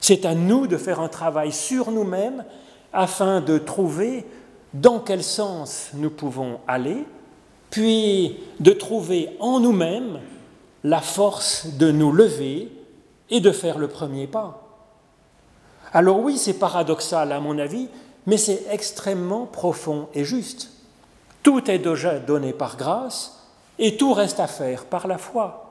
C'est 0.00 0.24
à 0.24 0.36
nous 0.36 0.68
de 0.68 0.76
faire 0.76 1.00
un 1.00 1.08
travail 1.08 1.50
sur 1.50 1.90
nous-mêmes 1.90 2.44
afin 2.92 3.40
de 3.40 3.58
trouver 3.58 4.24
dans 4.74 5.00
quel 5.00 5.22
sens 5.22 5.90
nous 5.94 6.10
pouvons 6.10 6.60
aller, 6.68 7.04
puis 7.70 8.38
de 8.58 8.72
trouver 8.72 9.30
en 9.40 9.60
nous-mêmes 9.60 10.20
la 10.84 11.00
force 11.00 11.66
de 11.78 11.90
nous 11.90 12.12
lever 12.12 12.72
et 13.30 13.40
de 13.40 13.52
faire 13.52 13.78
le 13.78 13.88
premier 13.88 14.26
pas. 14.26 14.66
Alors 15.92 16.20
oui, 16.20 16.38
c'est 16.38 16.58
paradoxal 16.58 17.32
à 17.32 17.40
mon 17.40 17.58
avis, 17.58 17.88
mais 18.26 18.36
c'est 18.36 18.64
extrêmement 18.70 19.46
profond 19.46 20.08
et 20.14 20.24
juste. 20.24 20.70
Tout 21.42 21.70
est 21.70 21.78
déjà 21.78 22.18
donné 22.18 22.52
par 22.52 22.76
grâce 22.76 23.46
et 23.78 23.96
tout 23.96 24.12
reste 24.12 24.40
à 24.40 24.46
faire 24.46 24.84
par 24.84 25.06
la 25.06 25.18
foi. 25.18 25.66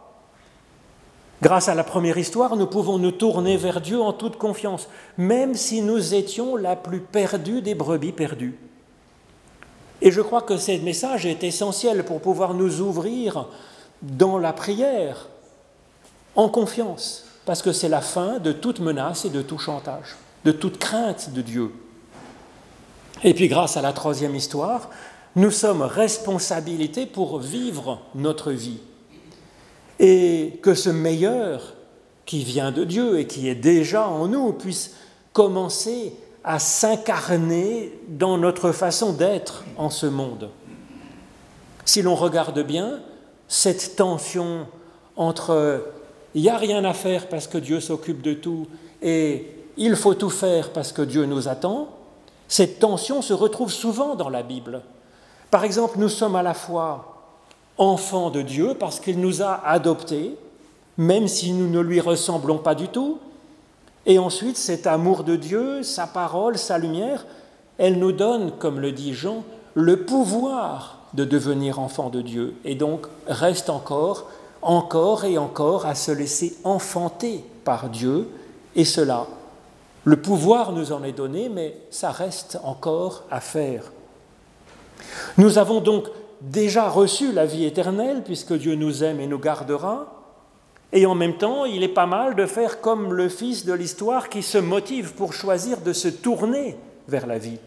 Grâce 1.42 1.70
à 1.70 1.76
la 1.76 1.86
première 1.86 2.18
histoire, 2.18 2.58
nous 2.58 2.68
pouvons 2.68 2.98
nous 2.98 3.12
tourner 3.12 3.56
vers 3.56 3.80
Dieu 3.80 4.02
en 4.02 4.12
toute 4.12 4.38
confiance, 4.38 4.90
même 5.18 5.56
si 5.56 5.82
nous 5.82 6.14
étions 6.14 6.58
la 6.58 6.76
plus 6.76 7.00
perdue 7.00 7.62
des 7.62 7.76
brebis 7.76 8.12
perdues. 8.12 8.58
Et 10.02 10.12
je 10.12 10.22
crois 10.22 10.42
que 10.42 10.58
ce 10.58 10.72
message 10.82 11.26
est 11.26 11.44
essentiel 11.44 12.06
pour 12.06 12.22
pouvoir 12.22 12.54
nous 12.54 12.82
ouvrir 12.82 13.48
dans 14.02 14.38
la 14.38 14.54
prière 14.54 15.28
en 16.36 16.48
confiance, 16.48 17.26
parce 17.46 17.62
que 17.62 17.74
c'est 17.74 17.90
la 17.90 18.02
fin 18.02 18.40
de 18.40 18.52
toute 18.52 18.80
menace 18.80 19.26
et 19.26 19.30
de 19.30 19.42
tout 19.42 19.58
chantage, 19.58 20.16
de 20.46 20.52
toute 20.52 20.78
crainte 20.78 21.32
de 21.34 21.42
Dieu. 21.42 21.72
Et 23.24 23.34
puis 23.34 23.50
grâce 23.50 23.76
à 23.76 23.82
la 23.82 23.92
troisième 23.92 24.36
histoire, 24.36 24.90
nous 25.36 25.52
sommes 25.52 25.82
responsabilités 25.82 27.06
pour 27.06 27.40
vivre 27.40 28.00
notre 28.16 28.52
vie. 28.52 28.80
Et 30.00 30.60
que 30.64 30.74
ce 30.74 30.90
meilleur 30.90 31.74
qui 32.26 32.44
vient 32.44 32.72
de 32.72 32.86
Dieu 32.86 33.20
et 33.20 33.28
qui 33.28 33.50
est 33.50 33.56
déjà 33.56 34.08
en 34.08 34.28
nous 34.28 34.54
puisse 34.54 34.92
commencer 35.34 36.14
à 36.50 36.58
s'incarner 36.58 37.94
dans 38.08 38.40
notre 38.40 38.72
façon 38.72 39.14
d'être 39.14 39.66
en 39.78 39.92
ce 39.92 40.08
monde. 40.08 40.50
Si 41.86 42.02
l'on 42.02 42.16
regarde 42.16 42.60
bien, 42.64 43.02
cette 43.48 43.96
tension 43.96 44.66
entre 45.16 45.86
il 46.34 46.42
n'y 46.42 46.50
a 46.50 46.58
rien 46.58 46.84
à 46.86 46.94
faire 46.96 47.30
parce 47.30 47.46
que 47.46 47.60
Dieu 47.60 47.80
s'occupe 47.80 48.24
de 48.24 48.34
tout 48.34 48.66
et 49.00 49.46
il 49.78 49.96
faut 49.96 50.16
tout 50.16 50.32
faire 50.32 50.74
parce 50.74 50.92
que 50.92 51.04
Dieu 51.04 51.26
nous 51.26 51.48
attend, 51.48 51.90
cette 52.48 52.80
tension 52.80 53.22
se 53.22 53.34
retrouve 53.34 53.72
souvent 53.72 54.16
dans 54.16 54.30
la 54.30 54.42
Bible. 54.42 54.82
Par 55.52 55.64
exemple, 55.64 56.00
nous 56.00 56.10
sommes 56.10 56.36
à 56.36 56.42
la 56.42 56.56
fois 56.56 57.30
enfants 57.78 58.32
de 58.32 58.42
Dieu 58.42 58.74
parce 58.74 59.00
qu'il 59.00 59.20
nous 59.20 59.44
a 59.44 59.62
adoptés, 59.68 60.36
même 60.98 61.28
si 61.28 61.52
nous 61.52 61.70
ne 61.70 61.80
lui 61.80 62.00
ressemblons 62.00 62.58
pas 62.58 62.74
du 62.74 62.88
tout, 62.88 63.20
et 64.06 64.20
ensuite 64.20 64.58
cet 64.58 64.88
amour 64.88 65.24
de 65.24 65.36
Dieu, 65.36 65.84
sa 65.84 66.08
parole, 66.08 66.58
sa 66.58 66.78
lumière, 66.78 67.26
elle 67.78 68.00
nous 68.00 68.12
donne, 68.12 68.52
comme 68.60 68.80
le 68.80 68.92
dit 68.92 69.14
Jean, 69.14 69.44
le 69.74 70.06
pouvoir 70.06 71.00
de 71.14 71.26
devenir 71.26 71.80
enfants 71.80 72.10
de 72.10 72.22
Dieu, 72.22 72.56
et 72.66 72.76
donc 72.76 73.08
reste 73.28 73.70
encore, 73.70 74.30
encore 74.62 75.26
et 75.26 75.38
encore 75.38 75.86
à 75.86 75.96
se 75.96 76.12
laisser 76.12 76.58
enfanter 76.64 77.44
par 77.64 77.90
Dieu, 77.90 78.28
et 78.76 78.86
cela, 78.86 79.26
le 80.04 80.22
pouvoir 80.22 80.72
nous 80.72 80.92
en 80.92 81.04
est 81.04 81.12
donné, 81.12 81.50
mais 81.50 81.78
ça 81.90 82.12
reste 82.12 82.60
encore 82.64 83.24
à 83.32 83.42
faire. 83.42 83.92
Nous 85.38 85.58
avons 85.58 85.82
donc 85.82 86.08
déjà 86.42 86.90
reçu 86.90 87.32
la 87.32 87.46
vie 87.46 87.66
éternelle, 87.66 88.24
puisque 88.24 88.54
Dieu 88.54 88.76
nous 88.76 89.04
aime 89.04 89.20
et 89.20 89.28
nous 89.28 89.40
gardera, 89.40 90.19
et 90.92 91.06
en 91.06 91.14
même 91.14 91.38
temps, 91.38 91.66
il 91.66 91.84
est 91.84 91.88
pas 91.88 92.08
mal 92.08 92.36
de 92.36 92.46
faire 92.46 92.82
comme 92.82 93.14
le 93.14 93.30
fils 93.30 93.66
de 93.66 93.74
l'histoire 93.74 94.30
qui 94.30 94.42
se 94.42 94.58
motive 94.58 95.14
pour 95.14 95.34
choisir 95.34 95.82
de 95.82 95.94
se 95.94 96.08
tourner 96.08 96.76
vers 97.08 97.28
la 97.28 97.38
vie. 97.38 97.60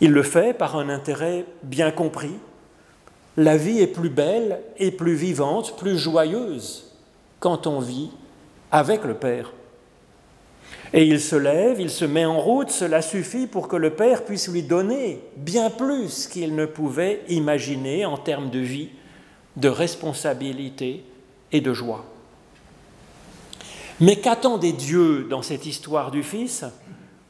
Il 0.00 0.12
le 0.12 0.22
fait 0.22 0.56
par 0.56 0.76
un 0.76 0.88
intérêt 0.88 1.44
bien 1.64 1.90
compris. 1.90 2.34
La 3.36 3.56
vie 3.56 3.80
est 3.80 3.88
plus 3.88 4.10
belle 4.10 4.60
et 4.78 4.92
plus 4.92 5.14
vivante, 5.14 5.76
plus 5.76 5.98
joyeuse 5.98 6.92
quand 7.40 7.66
on 7.66 7.80
vit 7.80 8.10
avec 8.70 9.04
le 9.04 9.14
Père. 9.14 9.52
Et 10.92 11.04
il 11.04 11.20
se 11.20 11.36
lève, 11.36 11.80
il 11.80 11.90
se 11.90 12.04
met 12.04 12.24
en 12.24 12.40
route, 12.40 12.70
cela 12.70 13.02
suffit 13.02 13.46
pour 13.46 13.68
que 13.68 13.76
le 13.76 13.90
Père 13.90 14.24
puisse 14.24 14.48
lui 14.48 14.62
donner 14.62 15.20
bien 15.36 15.68
plus 15.68 16.28
qu'il 16.28 16.54
ne 16.54 16.64
pouvait 16.64 17.22
imaginer 17.28 18.06
en 18.06 18.16
termes 18.16 18.50
de 18.50 18.60
vie, 18.60 18.90
de 19.56 19.68
responsabilité 19.68 21.04
et 21.52 21.60
de 21.60 21.72
joie. 21.72 22.04
Mais 24.00 24.16
qu'attendait 24.16 24.72
Dieu 24.72 25.26
dans 25.28 25.42
cette 25.42 25.66
histoire 25.66 26.10
du 26.10 26.22
Fils 26.22 26.64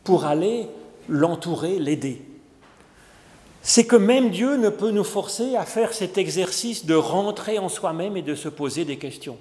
pour 0.05 0.25
aller 0.27 0.67
l'entourer, 1.09 1.79
l'aider? 1.79 2.23
C'est 3.63 3.87
que 3.87 3.97
même 3.97 4.31
Dieu 4.31 4.57
ne 4.57 4.69
peut 4.69 4.91
nous 4.91 5.05
forcer 5.05 5.57
à 5.57 5.65
faire 5.65 5.93
cet 5.93 6.17
exercice 6.17 6.87
de 6.87 6.95
rentrer 6.95 7.59
en 7.59 7.69
soi-même 7.69 8.17
et 8.17 8.23
de 8.23 8.35
se 8.35 8.49
poser 8.49 8.85
des 8.85 8.97
questions. 8.97 9.37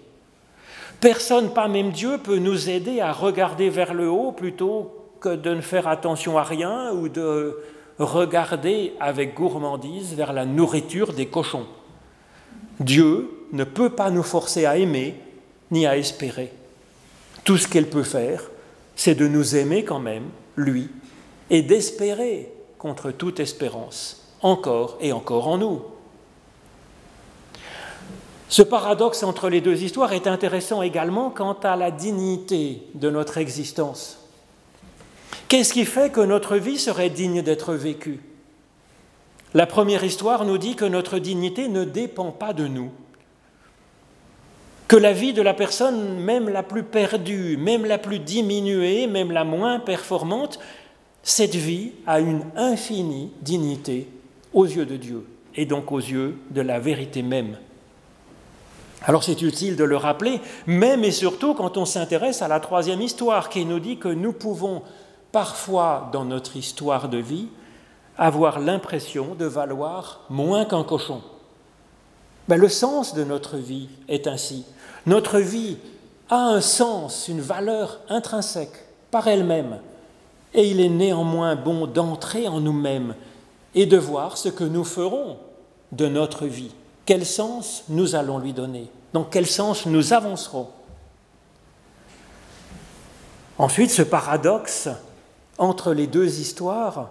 Personne, 1.00 1.54
pas 1.54 1.68
même 1.68 1.92
Dieu, 1.92 2.18
peut 2.18 2.38
nous 2.38 2.70
aider 2.70 3.00
à 3.00 3.14
regarder 3.14 3.70
vers 3.70 3.94
le 3.94 4.10
haut 4.10 4.32
plutôt 4.32 4.92
que 5.20 5.36
de 5.36 5.54
ne 5.54 5.62
faire 5.62 5.88
attention 5.88 6.38
à 6.38 6.44
rien 6.44 6.92
ou 6.92 7.10
de 7.10 7.58
regarder 8.00 8.94
avec 9.00 9.34
gourmandise 9.34 10.14
vers 10.16 10.34
la 10.34 10.46
nourriture 10.46 11.14
des 11.14 11.28
cochons. 11.28 11.66
Dieu 12.80 13.37
ne 13.52 13.64
peut 13.64 13.90
pas 13.90 14.10
nous 14.10 14.24
forcer 14.24 14.66
à 14.66 14.78
aimer 14.78 15.16
ni 15.72 15.86
à 15.86 15.98
espérer. 15.98 16.52
Tout 17.44 17.58
ce 17.58 17.68
qu'elle 17.68 17.90
peut 17.90 18.04
faire, 18.04 18.44
c'est 18.96 19.16
de 19.16 19.28
nous 19.28 19.56
aimer 19.56 19.84
quand 19.84 20.00
même, 20.00 20.30
lui, 20.56 20.90
et 21.50 21.62
d'espérer 21.62 22.52
contre 22.78 23.12
toute 23.12 23.40
espérance, 23.40 24.34
encore 24.42 24.98
et 25.02 25.12
encore 25.12 25.48
en 25.48 25.58
nous. 25.58 25.82
Ce 28.50 28.62
paradoxe 28.62 29.24
entre 29.24 29.50
les 29.50 29.62
deux 29.62 29.84
histoires 29.84 30.14
est 30.14 30.28
intéressant 30.28 30.82
également 30.82 31.30
quant 31.30 31.58
à 31.64 31.76
la 31.76 31.92
dignité 31.92 32.82
de 32.96 33.10
notre 33.10 33.38
existence. 33.38 34.20
Qu'est-ce 35.50 35.74
qui 35.74 35.86
fait 35.86 36.12
que 36.12 36.22
notre 36.22 36.56
vie 36.56 36.80
serait 36.80 37.10
digne 37.10 37.42
d'être 37.42 37.74
vécue? 37.74 38.22
La 39.54 39.66
première 39.66 40.04
histoire 40.04 40.46
nous 40.46 40.58
dit 40.58 40.76
que 40.76 40.86
notre 40.86 41.20
dignité 41.20 41.68
ne 41.68 41.84
dépend 41.84 42.32
pas 42.32 42.54
de 42.54 42.68
nous, 42.68 42.92
que 44.88 44.96
la 44.96 45.12
vie 45.12 45.34
de 45.34 45.42
la 45.42 45.54
personne, 45.54 46.20
même 46.20 46.50
la 46.50 46.64
plus 46.64 46.84
perdue, 46.84 47.58
même 47.58 47.86
la 47.86 47.98
plus 47.98 48.20
diminuée, 48.20 49.08
même 49.08 49.32
la 49.32 49.44
moins 49.44 49.80
performante, 49.80 50.60
cette 51.24 51.56
vie 51.56 51.92
a 52.06 52.20
une 52.20 52.44
infinie 52.56 53.32
dignité 53.42 54.08
aux 54.54 54.66
yeux 54.66 54.86
de 54.86 54.96
Dieu 54.96 55.26
et 55.56 55.66
donc 55.66 55.92
aux 55.92 56.00
yeux 56.00 56.38
de 56.52 56.62
la 56.62 56.80
vérité 56.80 57.22
même. 57.22 57.58
Alors 59.04 59.24
c'est 59.24 59.42
utile 59.42 59.76
de 59.76 59.84
le 59.84 59.98
rappeler, 59.98 60.40
même 60.66 61.04
et 61.04 61.12
surtout 61.12 61.54
quand 61.54 61.78
on 61.78 61.86
s'intéresse 61.86 62.42
à 62.42 62.48
la 62.48 62.60
troisième 62.60 63.02
histoire 63.02 63.50
qui 63.50 63.66
nous 63.66 63.80
dit 63.80 63.98
que 63.98 64.08
nous 64.08 64.34
pouvons 64.34 64.84
parfois 65.32 66.10
dans 66.14 66.26
notre 66.26 66.56
histoire 66.56 67.10
de 67.10 67.18
vie 67.18 67.48
avoir 68.18 68.60
l'impression 68.60 69.36
de 69.36 69.46
valoir 69.46 70.22
moins 70.30 70.66
qu'un 70.66 70.84
cochon. 70.84 71.22
Ben, 72.48 72.58
le 72.58 72.70
sens 72.70 73.14
de 73.14 73.24
notre 73.24 73.58
vie 73.58 73.90
est 74.08 74.28
ainsi. 74.28 74.66
Notre 75.06 75.40
vie 75.40 75.78
a 76.30 76.38
un 76.38 76.62
sens, 76.62 77.28
une 77.28 77.42
valeur 77.42 78.00
intrinsèque 78.10 78.86
par 79.12 79.28
elle-même, 79.28 79.80
et 80.54 80.70
il 80.70 80.80
est 80.80 80.90
néanmoins 80.90 81.56
bon 81.56 81.88
d'entrer 81.88 82.48
en 82.48 82.60
nous-mêmes 82.60 83.16
et 83.76 83.86
de 83.86 83.98
voir 83.98 84.38
ce 84.38 84.50
que 84.50 84.64
nous 84.64 84.84
ferons 84.84 85.38
de 85.92 86.08
notre 86.08 86.46
vie. 86.46 86.72
Quel 87.06 87.26
sens 87.26 87.84
nous 87.90 88.16
allons 88.16 88.40
lui 88.40 88.54
donner? 88.54 88.90
Dans 89.14 89.24
quel 89.24 89.46
sens 89.46 89.86
nous 89.86 90.14
avancerons? 90.14 90.68
Ensuite, 93.58 93.92
ce 93.92 94.02
paradoxe 94.02 94.90
entre 95.58 95.94
les 95.94 96.08
deux 96.08 96.40
histoires 96.40 97.10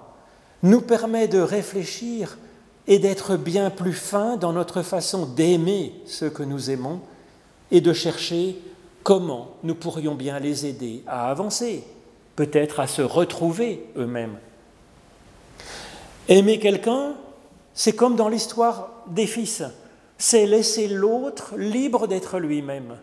nous 0.62 0.80
permet 0.80 1.28
de 1.28 1.40
réfléchir 1.40 2.38
est 2.86 2.98
d'être 2.98 3.36
bien 3.36 3.70
plus 3.70 3.92
fin 3.92 4.36
dans 4.36 4.52
notre 4.52 4.82
façon 4.82 5.26
d'aimer 5.26 5.92
ceux 6.06 6.30
que 6.30 6.42
nous 6.42 6.70
aimons 6.70 7.00
et 7.70 7.80
de 7.80 7.92
chercher 7.92 8.56
comment 9.02 9.56
nous 9.62 9.74
pourrions 9.74 10.14
bien 10.14 10.38
les 10.38 10.66
aider 10.66 11.02
à 11.06 11.30
avancer, 11.30 11.84
peut-être 12.36 12.80
à 12.80 12.86
se 12.86 13.02
retrouver 13.02 13.86
eux-mêmes. 13.96 14.38
Aimer 16.28 16.58
quelqu'un, 16.58 17.14
c'est 17.74 17.94
comme 17.94 18.16
dans 18.16 18.28
l'histoire 18.28 18.90
des 19.08 19.26
fils, 19.26 19.62
c'est 20.18 20.46
laisser 20.46 20.88
l'autre 20.88 21.54
libre 21.56 22.06
d'être 22.06 22.38
lui-même. 22.38 22.96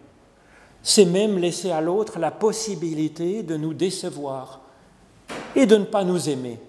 C'est 0.81 1.05
même 1.05 1.37
laisser 1.37 1.71
à 1.71 1.79
l'autre 1.79 2.19
la 2.19 2.31
possibilité 2.31 3.43
de 3.43 3.55
nous 3.55 3.73
décevoir 3.73 4.61
et 5.55 5.65
de 5.65 5.77
ne 5.77 5.85
pas 5.85 6.03
nous 6.03 6.29
aimer, 6.29 6.59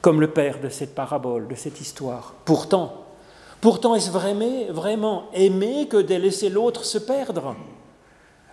comme 0.00 0.20
le 0.20 0.30
père 0.30 0.60
de 0.60 0.68
cette 0.68 0.94
parabole, 0.94 1.48
de 1.48 1.54
cette 1.54 1.80
histoire. 1.80 2.34
Pourtant, 2.44 3.04
pourtant 3.60 3.94
est-ce 3.94 4.10
vraiment, 4.10 4.64
vraiment 4.70 5.24
aimer 5.34 5.88
que 5.88 5.98
de 5.98 6.14
laisser 6.14 6.48
l'autre 6.48 6.84
se 6.84 6.98
perdre? 6.98 7.54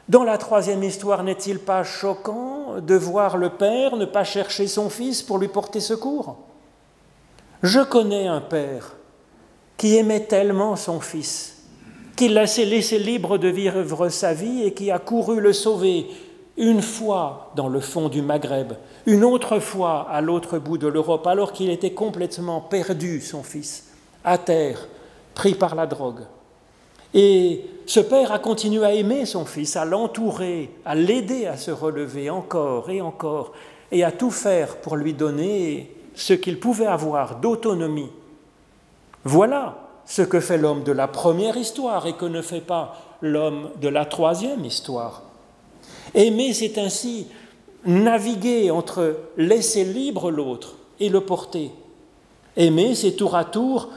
Dans 0.10 0.24
la 0.24 0.38
troisième 0.38 0.84
histoire, 0.84 1.24
n'est-il 1.24 1.60
pas 1.60 1.84
choquant 1.84 2.80
de 2.80 2.96
voir 2.96 3.38
le 3.38 3.50
père 3.50 3.98
ne 3.98 4.06
pas 4.06 4.24
chercher 4.24 4.68
son 4.68 4.90
fils 4.90 5.22
pour 5.22 5.38
lui 5.38 5.50
porter 5.50 5.80
secours? 5.80 6.38
Je 7.64 7.82
connais 7.82 8.28
un 8.28 8.42
père 8.42 8.96
qui 9.78 9.96
aimait 9.98 10.26
tellement 10.26 10.76
son 10.76 11.00
fils, 11.00 11.64
qu'il 12.16 12.34
l'a 12.34 12.44
laissé 12.44 13.00
libre 13.00 13.38
de 13.38 13.48
vivre 13.48 14.10
sa 14.10 14.34
vie 14.34 14.64
et 14.64 14.74
qui 14.74 14.92
a 14.92 15.00
couru 15.00 15.40
le 15.40 15.54
sauver 15.54 16.08
une 16.58 16.82
fois 16.82 17.52
dans 17.56 17.70
le 17.70 17.80
fond 17.80 18.10
du 18.10 18.22
Maghreb, 18.22 18.74
une 19.06 19.24
autre 19.24 19.60
fois 19.60 20.08
à 20.10 20.22
l'autre 20.22 20.60
bout 20.60 20.78
de 20.78 20.88
l'Europe, 20.88 21.28
alors 21.28 21.54
qu'il 21.54 21.70
était 21.70 21.92
complètement 21.92 22.62
perdu, 22.62 23.22
son 23.22 23.44
fils, 23.44 23.92
à 24.24 24.38
terre, 24.38 24.88
pris 25.36 25.54
par 25.54 25.76
la 25.76 25.86
drogue. 25.86 26.22
Et 27.14 27.66
ce 27.86 28.00
père 28.00 28.32
a 28.32 28.40
continué 28.40 28.84
à 28.86 28.94
aimer 28.94 29.26
son 29.26 29.46
fils, 29.46 29.76
à 29.76 29.86
l'entourer, 29.86 30.72
à 30.84 30.96
l'aider 30.96 31.46
à 31.46 31.58
se 31.58 31.72
relever 31.72 32.30
encore 32.30 32.90
et 32.90 33.02
encore, 33.02 33.54
et 33.92 34.04
à 34.04 34.12
tout 34.12 34.32
faire 34.32 34.78
pour 34.78 34.98
lui 34.98 35.14
donner 35.14 35.96
ce 36.16 36.34
qu'il 36.34 36.60
pouvait 36.60 36.88
avoir 36.88 37.38
d'autonomie 37.38 38.10
voilà 39.28 39.76
ce 40.06 40.22
que 40.22 40.40
fait 40.40 40.58
l'homme 40.58 40.84
de 40.84 40.94
la 40.94 41.10
première 41.10 41.58
histoire 41.58 42.08
et 42.08 42.14
que 42.14 42.24
ne 42.24 42.42
fait 42.42 42.62
pas 42.62 42.96
l'homme 43.22 43.72
de 43.82 43.90
la 43.90 44.06
troisième 44.06 44.64
histoire. 44.64 45.24
Aimer, 46.14 46.54
c'est 46.54 46.78
ainsi 46.78 47.28
naviguer 47.86 48.72
entre 48.72 49.18
laisser 49.38 49.84
libre 49.84 50.32
l'autre 50.32 50.76
et 51.00 51.10
le 51.10 51.22
porter. 51.22 51.72
Aimer, 52.56 52.96
c'est 52.96 53.14
tour 53.14 53.36
à 53.36 53.46
tour, 53.46 53.90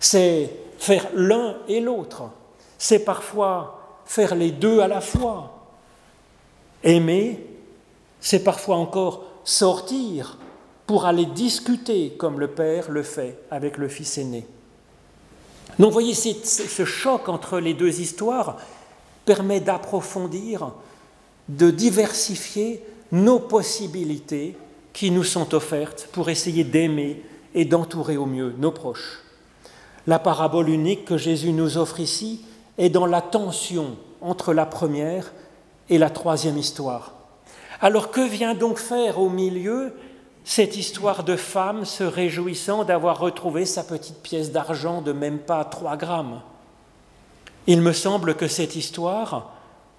c'est 0.00 0.50
faire 0.78 1.06
l'un 1.14 1.56
et 1.68 1.80
l'autre. 1.80 2.24
C'est 2.78 3.04
parfois 3.04 4.00
faire 4.04 4.34
les 4.34 4.50
deux 4.50 4.80
à 4.80 4.88
la 4.88 5.00
fois. 5.00 5.66
Aimer, 6.82 7.44
c'est 8.20 8.44
parfois 8.44 8.76
encore 8.76 9.24
sortir 9.44 10.38
pour 10.86 11.06
aller 11.06 11.26
discuter 11.26 12.14
comme 12.18 12.40
le 12.40 12.48
Père 12.48 12.90
le 12.90 13.02
fait 13.02 13.38
avec 13.50 13.76
le 13.76 13.88
Fils 13.88 14.18
aîné. 14.18 14.46
Donc 15.78 15.92
voyez, 15.92 16.14
ce 16.14 16.84
choc 16.84 17.28
entre 17.28 17.60
les 17.60 17.74
deux 17.74 18.00
histoires 18.00 18.56
permet 19.28 19.60
d'approfondir, 19.60 20.70
de 21.50 21.70
diversifier 21.70 22.82
nos 23.12 23.38
possibilités 23.38 24.56
qui 24.94 25.10
nous 25.10 25.22
sont 25.22 25.54
offertes 25.54 26.08
pour 26.12 26.30
essayer 26.30 26.64
d'aimer 26.64 27.22
et 27.54 27.66
d'entourer 27.66 28.16
au 28.16 28.24
mieux 28.24 28.54
nos 28.56 28.70
proches. 28.70 29.22
La 30.06 30.18
parabole 30.18 30.70
unique 30.70 31.04
que 31.04 31.18
Jésus 31.18 31.52
nous 31.52 31.76
offre 31.76 32.00
ici 32.00 32.40
est 32.78 32.88
dans 32.88 33.04
la 33.04 33.20
tension 33.20 33.98
entre 34.22 34.54
la 34.54 34.64
première 34.64 35.30
et 35.90 35.98
la 35.98 36.08
troisième 36.08 36.56
histoire. 36.56 37.12
Alors 37.82 38.10
que 38.10 38.26
vient 38.26 38.54
donc 38.54 38.78
faire 38.78 39.18
au 39.18 39.28
milieu 39.28 39.92
cette 40.42 40.78
histoire 40.78 41.22
de 41.22 41.36
femme 41.36 41.84
se 41.84 42.02
réjouissant 42.02 42.84
d'avoir 42.84 43.18
retrouvé 43.18 43.66
sa 43.66 43.84
petite 43.84 44.22
pièce 44.22 44.52
d'argent 44.52 45.02
de 45.02 45.12
même 45.12 45.38
pas 45.38 45.66
3 45.66 45.98
grammes? 45.98 46.40
Il 47.68 47.82
me 47.82 47.92
semble 47.92 48.34
que 48.34 48.48
cette 48.48 48.76
histoire, 48.76 49.52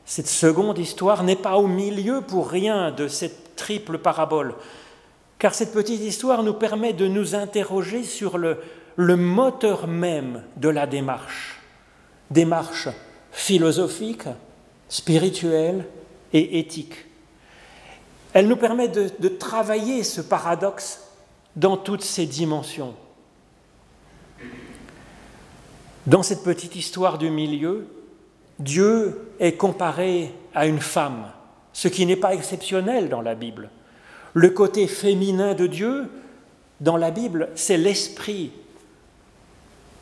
cette 0.03 0.27
seconde 0.27 0.79
histoire, 0.79 1.23
n'est 1.23 1.35
pas 1.35 1.57
au 1.57 1.67
milieu 1.67 2.21
pour 2.21 2.49
rien 2.49 2.89
de 2.89 3.07
cette 3.07 3.55
triple 3.55 3.99
parabole, 3.99 4.55
car 5.37 5.53
cette 5.53 5.71
petite 5.71 6.01
histoire 6.01 6.41
nous 6.41 6.55
permet 6.55 6.93
de 6.93 7.07
nous 7.07 7.35
interroger 7.35 8.01
sur 8.01 8.39
le, 8.39 8.57
moteur 8.97 9.85
même 9.85 10.41
de 10.57 10.67
la 10.67 10.87
démarche, 10.87 11.61
démarche 12.31 12.89
philosophique, 13.31 14.23
spirituelle 14.89 15.85
et 16.33 16.57
éthique. 16.57 17.05
Elle 18.33 18.47
nous 18.47 18.57
permet 18.57 18.87
de, 18.87 19.27
travailler 19.27 20.03
ce 20.03 20.21
paradoxe 20.21 21.01
dans 21.55 21.77
toutes 21.77 22.03
ses 22.03 22.25
dimensions. 22.25 22.95
Dans 26.09 26.23
cette 26.23 26.41
petite 26.41 26.75
histoire 26.75 27.19
du 27.19 27.29
milieu, 27.29 27.85
Dieu 28.57 29.29
est 29.39 29.51
comparé 29.51 30.33
à 30.55 30.65
une 30.65 30.79
femme, 30.79 31.25
ce 31.71 31.87
qui 31.87 32.07
n'est 32.07 32.15
pas 32.15 32.33
exceptionnel 32.33 33.09
dans 33.09 33.21
la 33.21 33.35
Bible. 33.35 33.69
Le 34.33 34.49
côté 34.49 34.87
féminin 34.87 35.53
de 35.53 35.67
Dieu, 35.67 36.09
dans 36.81 36.97
la 36.97 37.11
Bible, 37.11 37.49
c'est 37.53 37.77
l'esprit. 37.77 38.51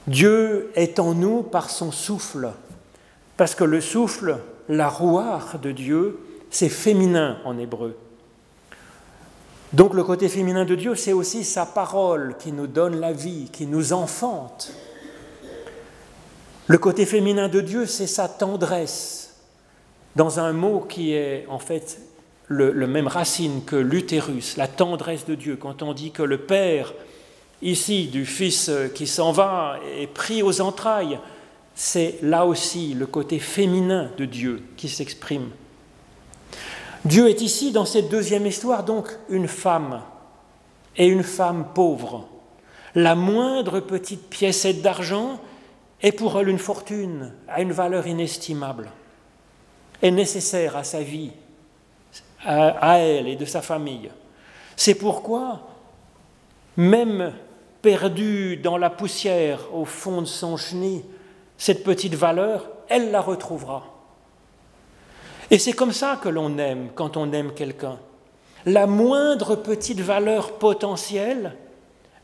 Dieu 0.08 0.72
est 0.76 0.98
en 1.00 1.13
nous 1.13 1.43
par 1.43 1.70
son 1.70 1.91
souffle, 1.91 2.54
parce 3.36 3.54
que 3.54 3.65
le 3.65 3.82
souffle, 3.82 4.38
la 4.70 4.88
rouard 4.88 5.60
de 5.60 5.74
Dieu, 5.74 6.22
c'est 6.50 6.70
féminin 6.70 7.39
en 7.43 7.58
hébreu. 7.58 7.98
Donc 9.74 9.93
le 9.93 10.06
côté 10.06 10.30
féminin 10.30 10.63
de 10.63 10.76
Dieu, 10.76 10.96
c'est 10.96 11.12
aussi 11.12 11.43
sa 11.43 11.65
parole 11.65 12.38
qui 12.39 12.54
nous 12.54 12.67
donne 12.67 12.98
la 13.02 13.12
vie, 13.12 13.50
qui 13.52 13.65
nous 13.67 13.91
enfante. 13.91 14.72
Le 16.69 16.77
côté 16.77 17.06
féminin 17.06 17.47
de 17.47 17.62
Dieu, 17.62 17.86
c'est 17.86 18.08
sa 18.08 18.27
tendresse, 18.27 19.36
dans 20.17 20.41
un 20.41 20.51
mot 20.51 20.82
qui 20.82 21.13
est 21.13 21.45
en 21.47 21.60
fait 21.60 22.01
le, 22.47 22.73
même 22.88 23.08
racine 23.08 23.63
que 23.65 23.77
l'utérus, 23.77 24.58
la 24.58 24.67
tendresse 24.67 25.25
de 25.25 25.36
Dieu. 25.36 25.56
Quand 25.56 25.82
on 25.82 25.93
dit 25.93 26.12
que 26.12 26.23
le 26.23 26.39
Père, 26.39 26.93
ici, 27.62 28.08
du 28.08 28.25
Fils 28.25 28.69
qui 28.95 29.08
s'en 29.08 29.32
va, 29.32 29.77
est 29.97 30.08
pris 30.08 30.43
aux 30.43 30.60
entrailles, 30.60 31.19
c'est 31.73 32.15
là 32.21 32.45
aussi 32.45 32.93
le 32.95 33.06
côté 33.08 33.39
féminin 33.39 34.12
de 34.17 34.25
Dieu 34.25 34.62
qui 34.75 34.89
s'exprime. 34.89 35.49
Dieu 37.06 37.30
est 37.30 37.41
ici, 37.41 37.71
dans 37.71 37.86
cette 37.86 38.10
deuxième 38.10 38.45
histoire, 38.45 38.84
donc 38.84 39.08
une 39.30 39.47
femme, 39.47 40.01
et 40.97 41.08
une 41.08 41.23
femme 41.23 41.67
pauvre. 41.73 42.27
La 42.93 43.15
moindre 43.15 43.80
petite 43.80 44.30
piècette 44.30 44.82
d'argent 44.82 45.39
est 46.01 46.12
pour 46.12 46.39
elle 46.39 46.49
une 46.49 46.60
fortune, 46.60 47.33
à 47.47 47.62
une 47.62 47.71
valeur 47.71 48.07
inestimable, 48.07 48.91
est 50.01 50.12
nécessaire 50.12 50.75
à 50.75 50.83
sa 50.83 51.01
vie, 51.01 51.31
à, 52.45 52.99
elle 52.99 53.27
et 53.27 53.36
de 53.36 53.45
sa 53.45 53.62
famille. 53.62 54.12
C'est 54.75 54.95
pourquoi, 54.95 55.62
même 56.75 57.33
perdue 57.81 58.57
dans 58.57 58.77
la 58.77 58.89
poussière 58.89 59.73
au 59.73 59.86
fond 59.86 60.21
de 60.21 60.27
son 60.27 60.55
chenille, 60.55 61.03
cette 61.57 61.83
petite 61.83 62.13
valeur, 62.13 62.69
elle 62.89 63.12
la 63.12 63.21
retrouvera. 63.21 63.86
Et 65.49 65.57
c'est 65.57 65.73
comme 65.73 65.93
ça 65.93 66.19
que 66.21 66.29
l'on 66.29 66.57
aime 66.57 66.89
quand 66.93 67.17
on 67.17 67.31
aime 67.31 67.53
quelqu'un. 67.53 67.97
La 68.65 68.86
moindre 68.86 69.55
petite 69.55 70.01
valeur 70.01 70.53
potentielle, 70.53 71.55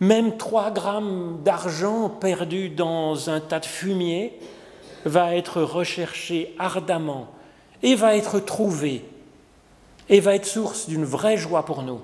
même 0.04 0.36
3 0.38 0.72
grammes 0.72 1.40
d'argent 1.44 2.10
perdu 2.10 2.70
dans 2.70 3.30
un 3.30 3.40
tas 3.40 3.62
de 3.62 3.66
fumier, 3.66 4.38
va 5.06 5.36
être 5.36 5.62
recherchée 5.62 6.54
ardemment 6.60 7.28
et 7.82 7.96
va 7.96 8.16
être 8.16 8.40
trouvée 8.40 9.06
et 10.10 10.20
va 10.20 10.36
être 10.36 10.46
source 10.46 10.88
d'une 10.88 11.06
vraie 11.06 11.38
joie 11.38 11.64
pour 11.64 11.84
nous. 11.84 12.02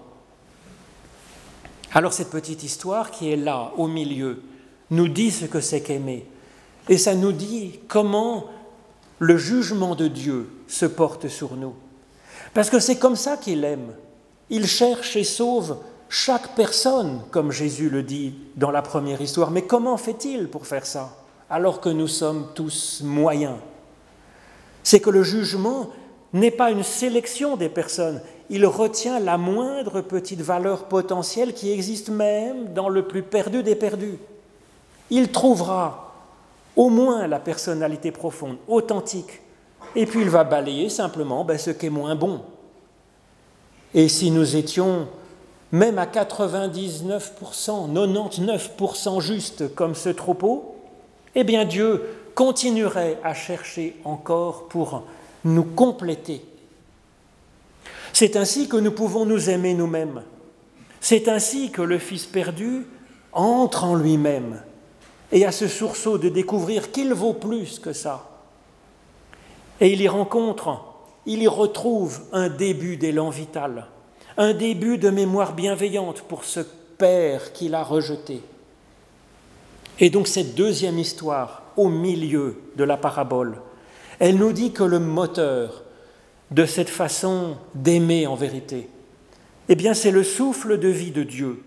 Alors 1.91 2.13
cette 2.13 2.29
petite 2.29 2.63
histoire 2.63 3.11
qui 3.11 3.31
est 3.31 3.37
là, 3.37 3.73
au 3.75 3.87
milieu, 3.87 4.43
nous 4.91 5.09
dit 5.09 5.31
ce 5.31 5.45
que 5.45 5.59
c'est 5.59 5.81
qu'aimer. 5.81 6.25
Et 6.87 6.97
ça 6.97 7.15
nous 7.15 7.33
dit 7.33 7.79
comment 7.87 8.45
le 9.19 9.37
jugement 9.37 9.95
de 9.95 10.07
Dieu 10.07 10.49
se 10.67 10.85
porte 10.85 11.27
sur 11.27 11.55
nous. 11.55 11.75
Parce 12.53 12.69
que 12.69 12.79
c'est 12.79 12.97
comme 12.97 13.17
ça 13.17 13.35
qu'il 13.35 13.65
aime. 13.65 13.93
Il 14.49 14.67
cherche 14.67 15.17
et 15.17 15.25
sauve 15.25 15.77
chaque 16.09 16.55
personne, 16.55 17.21
comme 17.29 17.51
Jésus 17.51 17.89
le 17.89 18.01
dit 18.01 18.33
dans 18.55 18.71
la 18.71 18.81
première 18.81 19.21
histoire. 19.21 19.51
Mais 19.51 19.61
comment 19.61 19.95
fait-il 19.95 20.49
pour 20.49 20.65
faire 20.65 20.85
ça 20.85 21.15
alors 21.51 21.79
que 21.81 21.89
nous 21.89 22.07
sommes 22.07 22.47
tous 22.55 23.01
moyens? 23.03 23.57
C'est 24.83 24.99
que 24.99 25.11
le 25.11 25.23
jugement 25.23 25.89
n'est 26.33 26.51
pas 26.51 26.71
une 26.71 26.83
sélection 26.83 27.57
des 27.57 27.69
personnes, 27.69 28.21
il 28.49 28.65
retient 28.65 29.19
la 29.19 29.37
moindre 29.37 30.01
petite 30.01 30.41
valeur 30.41 30.85
potentielle 30.85 31.53
qui 31.53 31.71
existe 31.71 32.09
même 32.09 32.73
dans 32.73 32.89
le 32.89 33.07
plus 33.07 33.23
perdu 33.23 33.61
des 33.63 33.75
perdus. 33.75 34.17
Il 35.11 35.31
trouvera 35.31 36.13
au 36.75 36.89
moins 36.89 37.27
la 37.27 37.39
personnalité 37.39 38.11
profonde, 38.11 38.57
authentique, 38.67 39.41
et 39.95 40.05
puis 40.05 40.21
il 40.21 40.29
va 40.29 40.43
balayer 40.43 40.89
simplement 40.89 41.43
ben, 41.43 41.57
ce 41.57 41.71
qui 41.71 41.87
est 41.87 41.91
moins 41.91 42.15
bon. 42.15 42.41
Et 43.93 44.07
si 44.07 44.29
nous 44.31 44.55
étions 44.55 45.07
même 45.71 45.97
à 45.99 46.05
99%, 46.05 47.21
99% 47.93 49.21
justes 49.21 49.73
comme 49.75 49.95
ce 49.95 50.09
troupeau, 50.09 50.75
eh 51.35 51.43
bien 51.43 51.65
Dieu 51.65 52.03
continuerait 52.35 53.19
à 53.23 53.33
chercher 53.33 53.95
encore 54.03 54.67
pour 54.67 55.03
nous 55.43 55.63
compléter. 55.63 56.43
C'est 58.13 58.35
ainsi 58.35 58.67
que 58.67 58.77
nous 58.77 58.91
pouvons 58.91 59.25
nous 59.25 59.49
aimer 59.49 59.73
nous-mêmes. 59.73 60.23
C'est 60.99 61.27
ainsi 61.27 61.71
que 61.71 61.81
le 61.81 61.99
Fils 61.99 62.25
perdu 62.25 62.85
entre 63.31 63.83
en 63.83 63.95
lui-même 63.95 64.61
et 65.31 65.45
a 65.45 65.51
ce 65.51 65.67
sursaut 65.67 66.17
de 66.17 66.29
découvrir 66.29 66.91
qu'il 66.91 67.13
vaut 67.13 67.33
plus 67.33 67.79
que 67.79 67.93
ça. 67.93 68.29
Et 69.79 69.93
il 69.93 70.01
y 70.01 70.07
rencontre, 70.07 70.83
il 71.25 71.41
y 71.41 71.47
retrouve 71.47 72.21
un 72.33 72.49
début 72.49 72.97
d'élan 72.97 73.29
vital, 73.29 73.87
un 74.39 74.53
début 74.53 74.97
de 74.97 75.09
mémoire 75.09 75.53
bienveillante 75.53 76.21
pour 76.21 76.45
ce 76.45 76.61
Père 76.97 77.51
qu'il 77.51 77.75
a 77.75 77.83
rejeté. 77.83 78.41
Et 79.99 80.09
donc 80.09 80.29
cette 80.29 80.55
deuxième 80.55 80.97
histoire, 80.97 81.63
au 81.75 81.89
milieu 81.89 82.61
de 82.77 82.85
la 82.85 82.95
parabole, 82.95 83.57
elle 84.17 84.37
nous 84.37 84.53
dit 84.53 84.71
que 84.71 84.83
le 84.83 84.99
moteur 84.99 85.83
de 86.51 86.65
cette 86.65 86.89
façon 86.89 87.57
d'aimer 87.75 88.27
en 88.27 88.35
vérité, 88.35 88.89
eh 89.67 89.75
bien 89.75 89.93
c'est 89.93 90.09
le 90.09 90.23
souffle 90.23 90.79
de 90.79 90.87
vie 90.87 91.11
de 91.11 91.23
Dieu, 91.23 91.61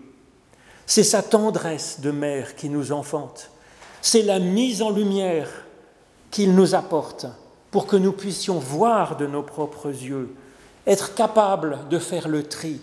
c'est 0.87 1.03
sa 1.03 1.21
tendresse 1.21 1.99
de 2.01 2.09
mère 2.09 2.55
qui 2.55 2.69
nous 2.69 2.91
enfante, 2.91 3.51
c'est 4.01 4.23
la 4.23 4.39
mise 4.39 4.81
en 4.81 4.89
lumière 4.89 5.49
qu'il 6.31 6.55
nous 6.55 6.73
apporte 6.73 7.27
pour 7.69 7.85
que 7.85 7.97
nous 7.97 8.13
puissions 8.13 8.57
voir 8.57 9.15
de 9.15 9.27
nos 9.27 9.43
propres 9.43 9.89
yeux, 9.89 10.33
être 10.85 11.15
capables 11.15 11.79
de 11.89 11.99
faire 11.99 12.27
le 12.27 12.43
tri, 12.43 12.79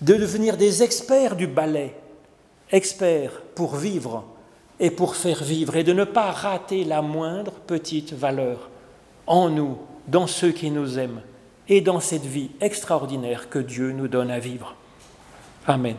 de 0.00 0.14
devenir 0.14 0.56
des 0.56 0.82
experts 0.82 1.36
du 1.36 1.46
ballet, 1.46 1.94
experts 2.70 3.42
pour 3.54 3.76
vivre 3.76 4.24
et 4.78 4.90
pour 4.90 5.16
faire 5.16 5.42
vivre, 5.42 5.76
et 5.76 5.84
de 5.84 5.92
ne 5.92 6.04
pas 6.04 6.30
rater 6.30 6.84
la 6.84 7.02
moindre 7.02 7.52
petite 7.66 8.12
valeur 8.12 8.70
en 9.26 9.50
nous, 9.50 9.78
dans 10.08 10.26
ceux 10.26 10.52
qui 10.52 10.70
nous 10.70 10.98
aiment, 10.98 11.20
et 11.68 11.80
dans 11.80 12.00
cette 12.00 12.24
vie 12.24 12.50
extraordinaire 12.60 13.48
que 13.48 13.58
Dieu 13.58 13.92
nous 13.92 14.08
donne 14.08 14.30
à 14.30 14.38
vivre. 14.38 14.74
Amen. 15.66 15.96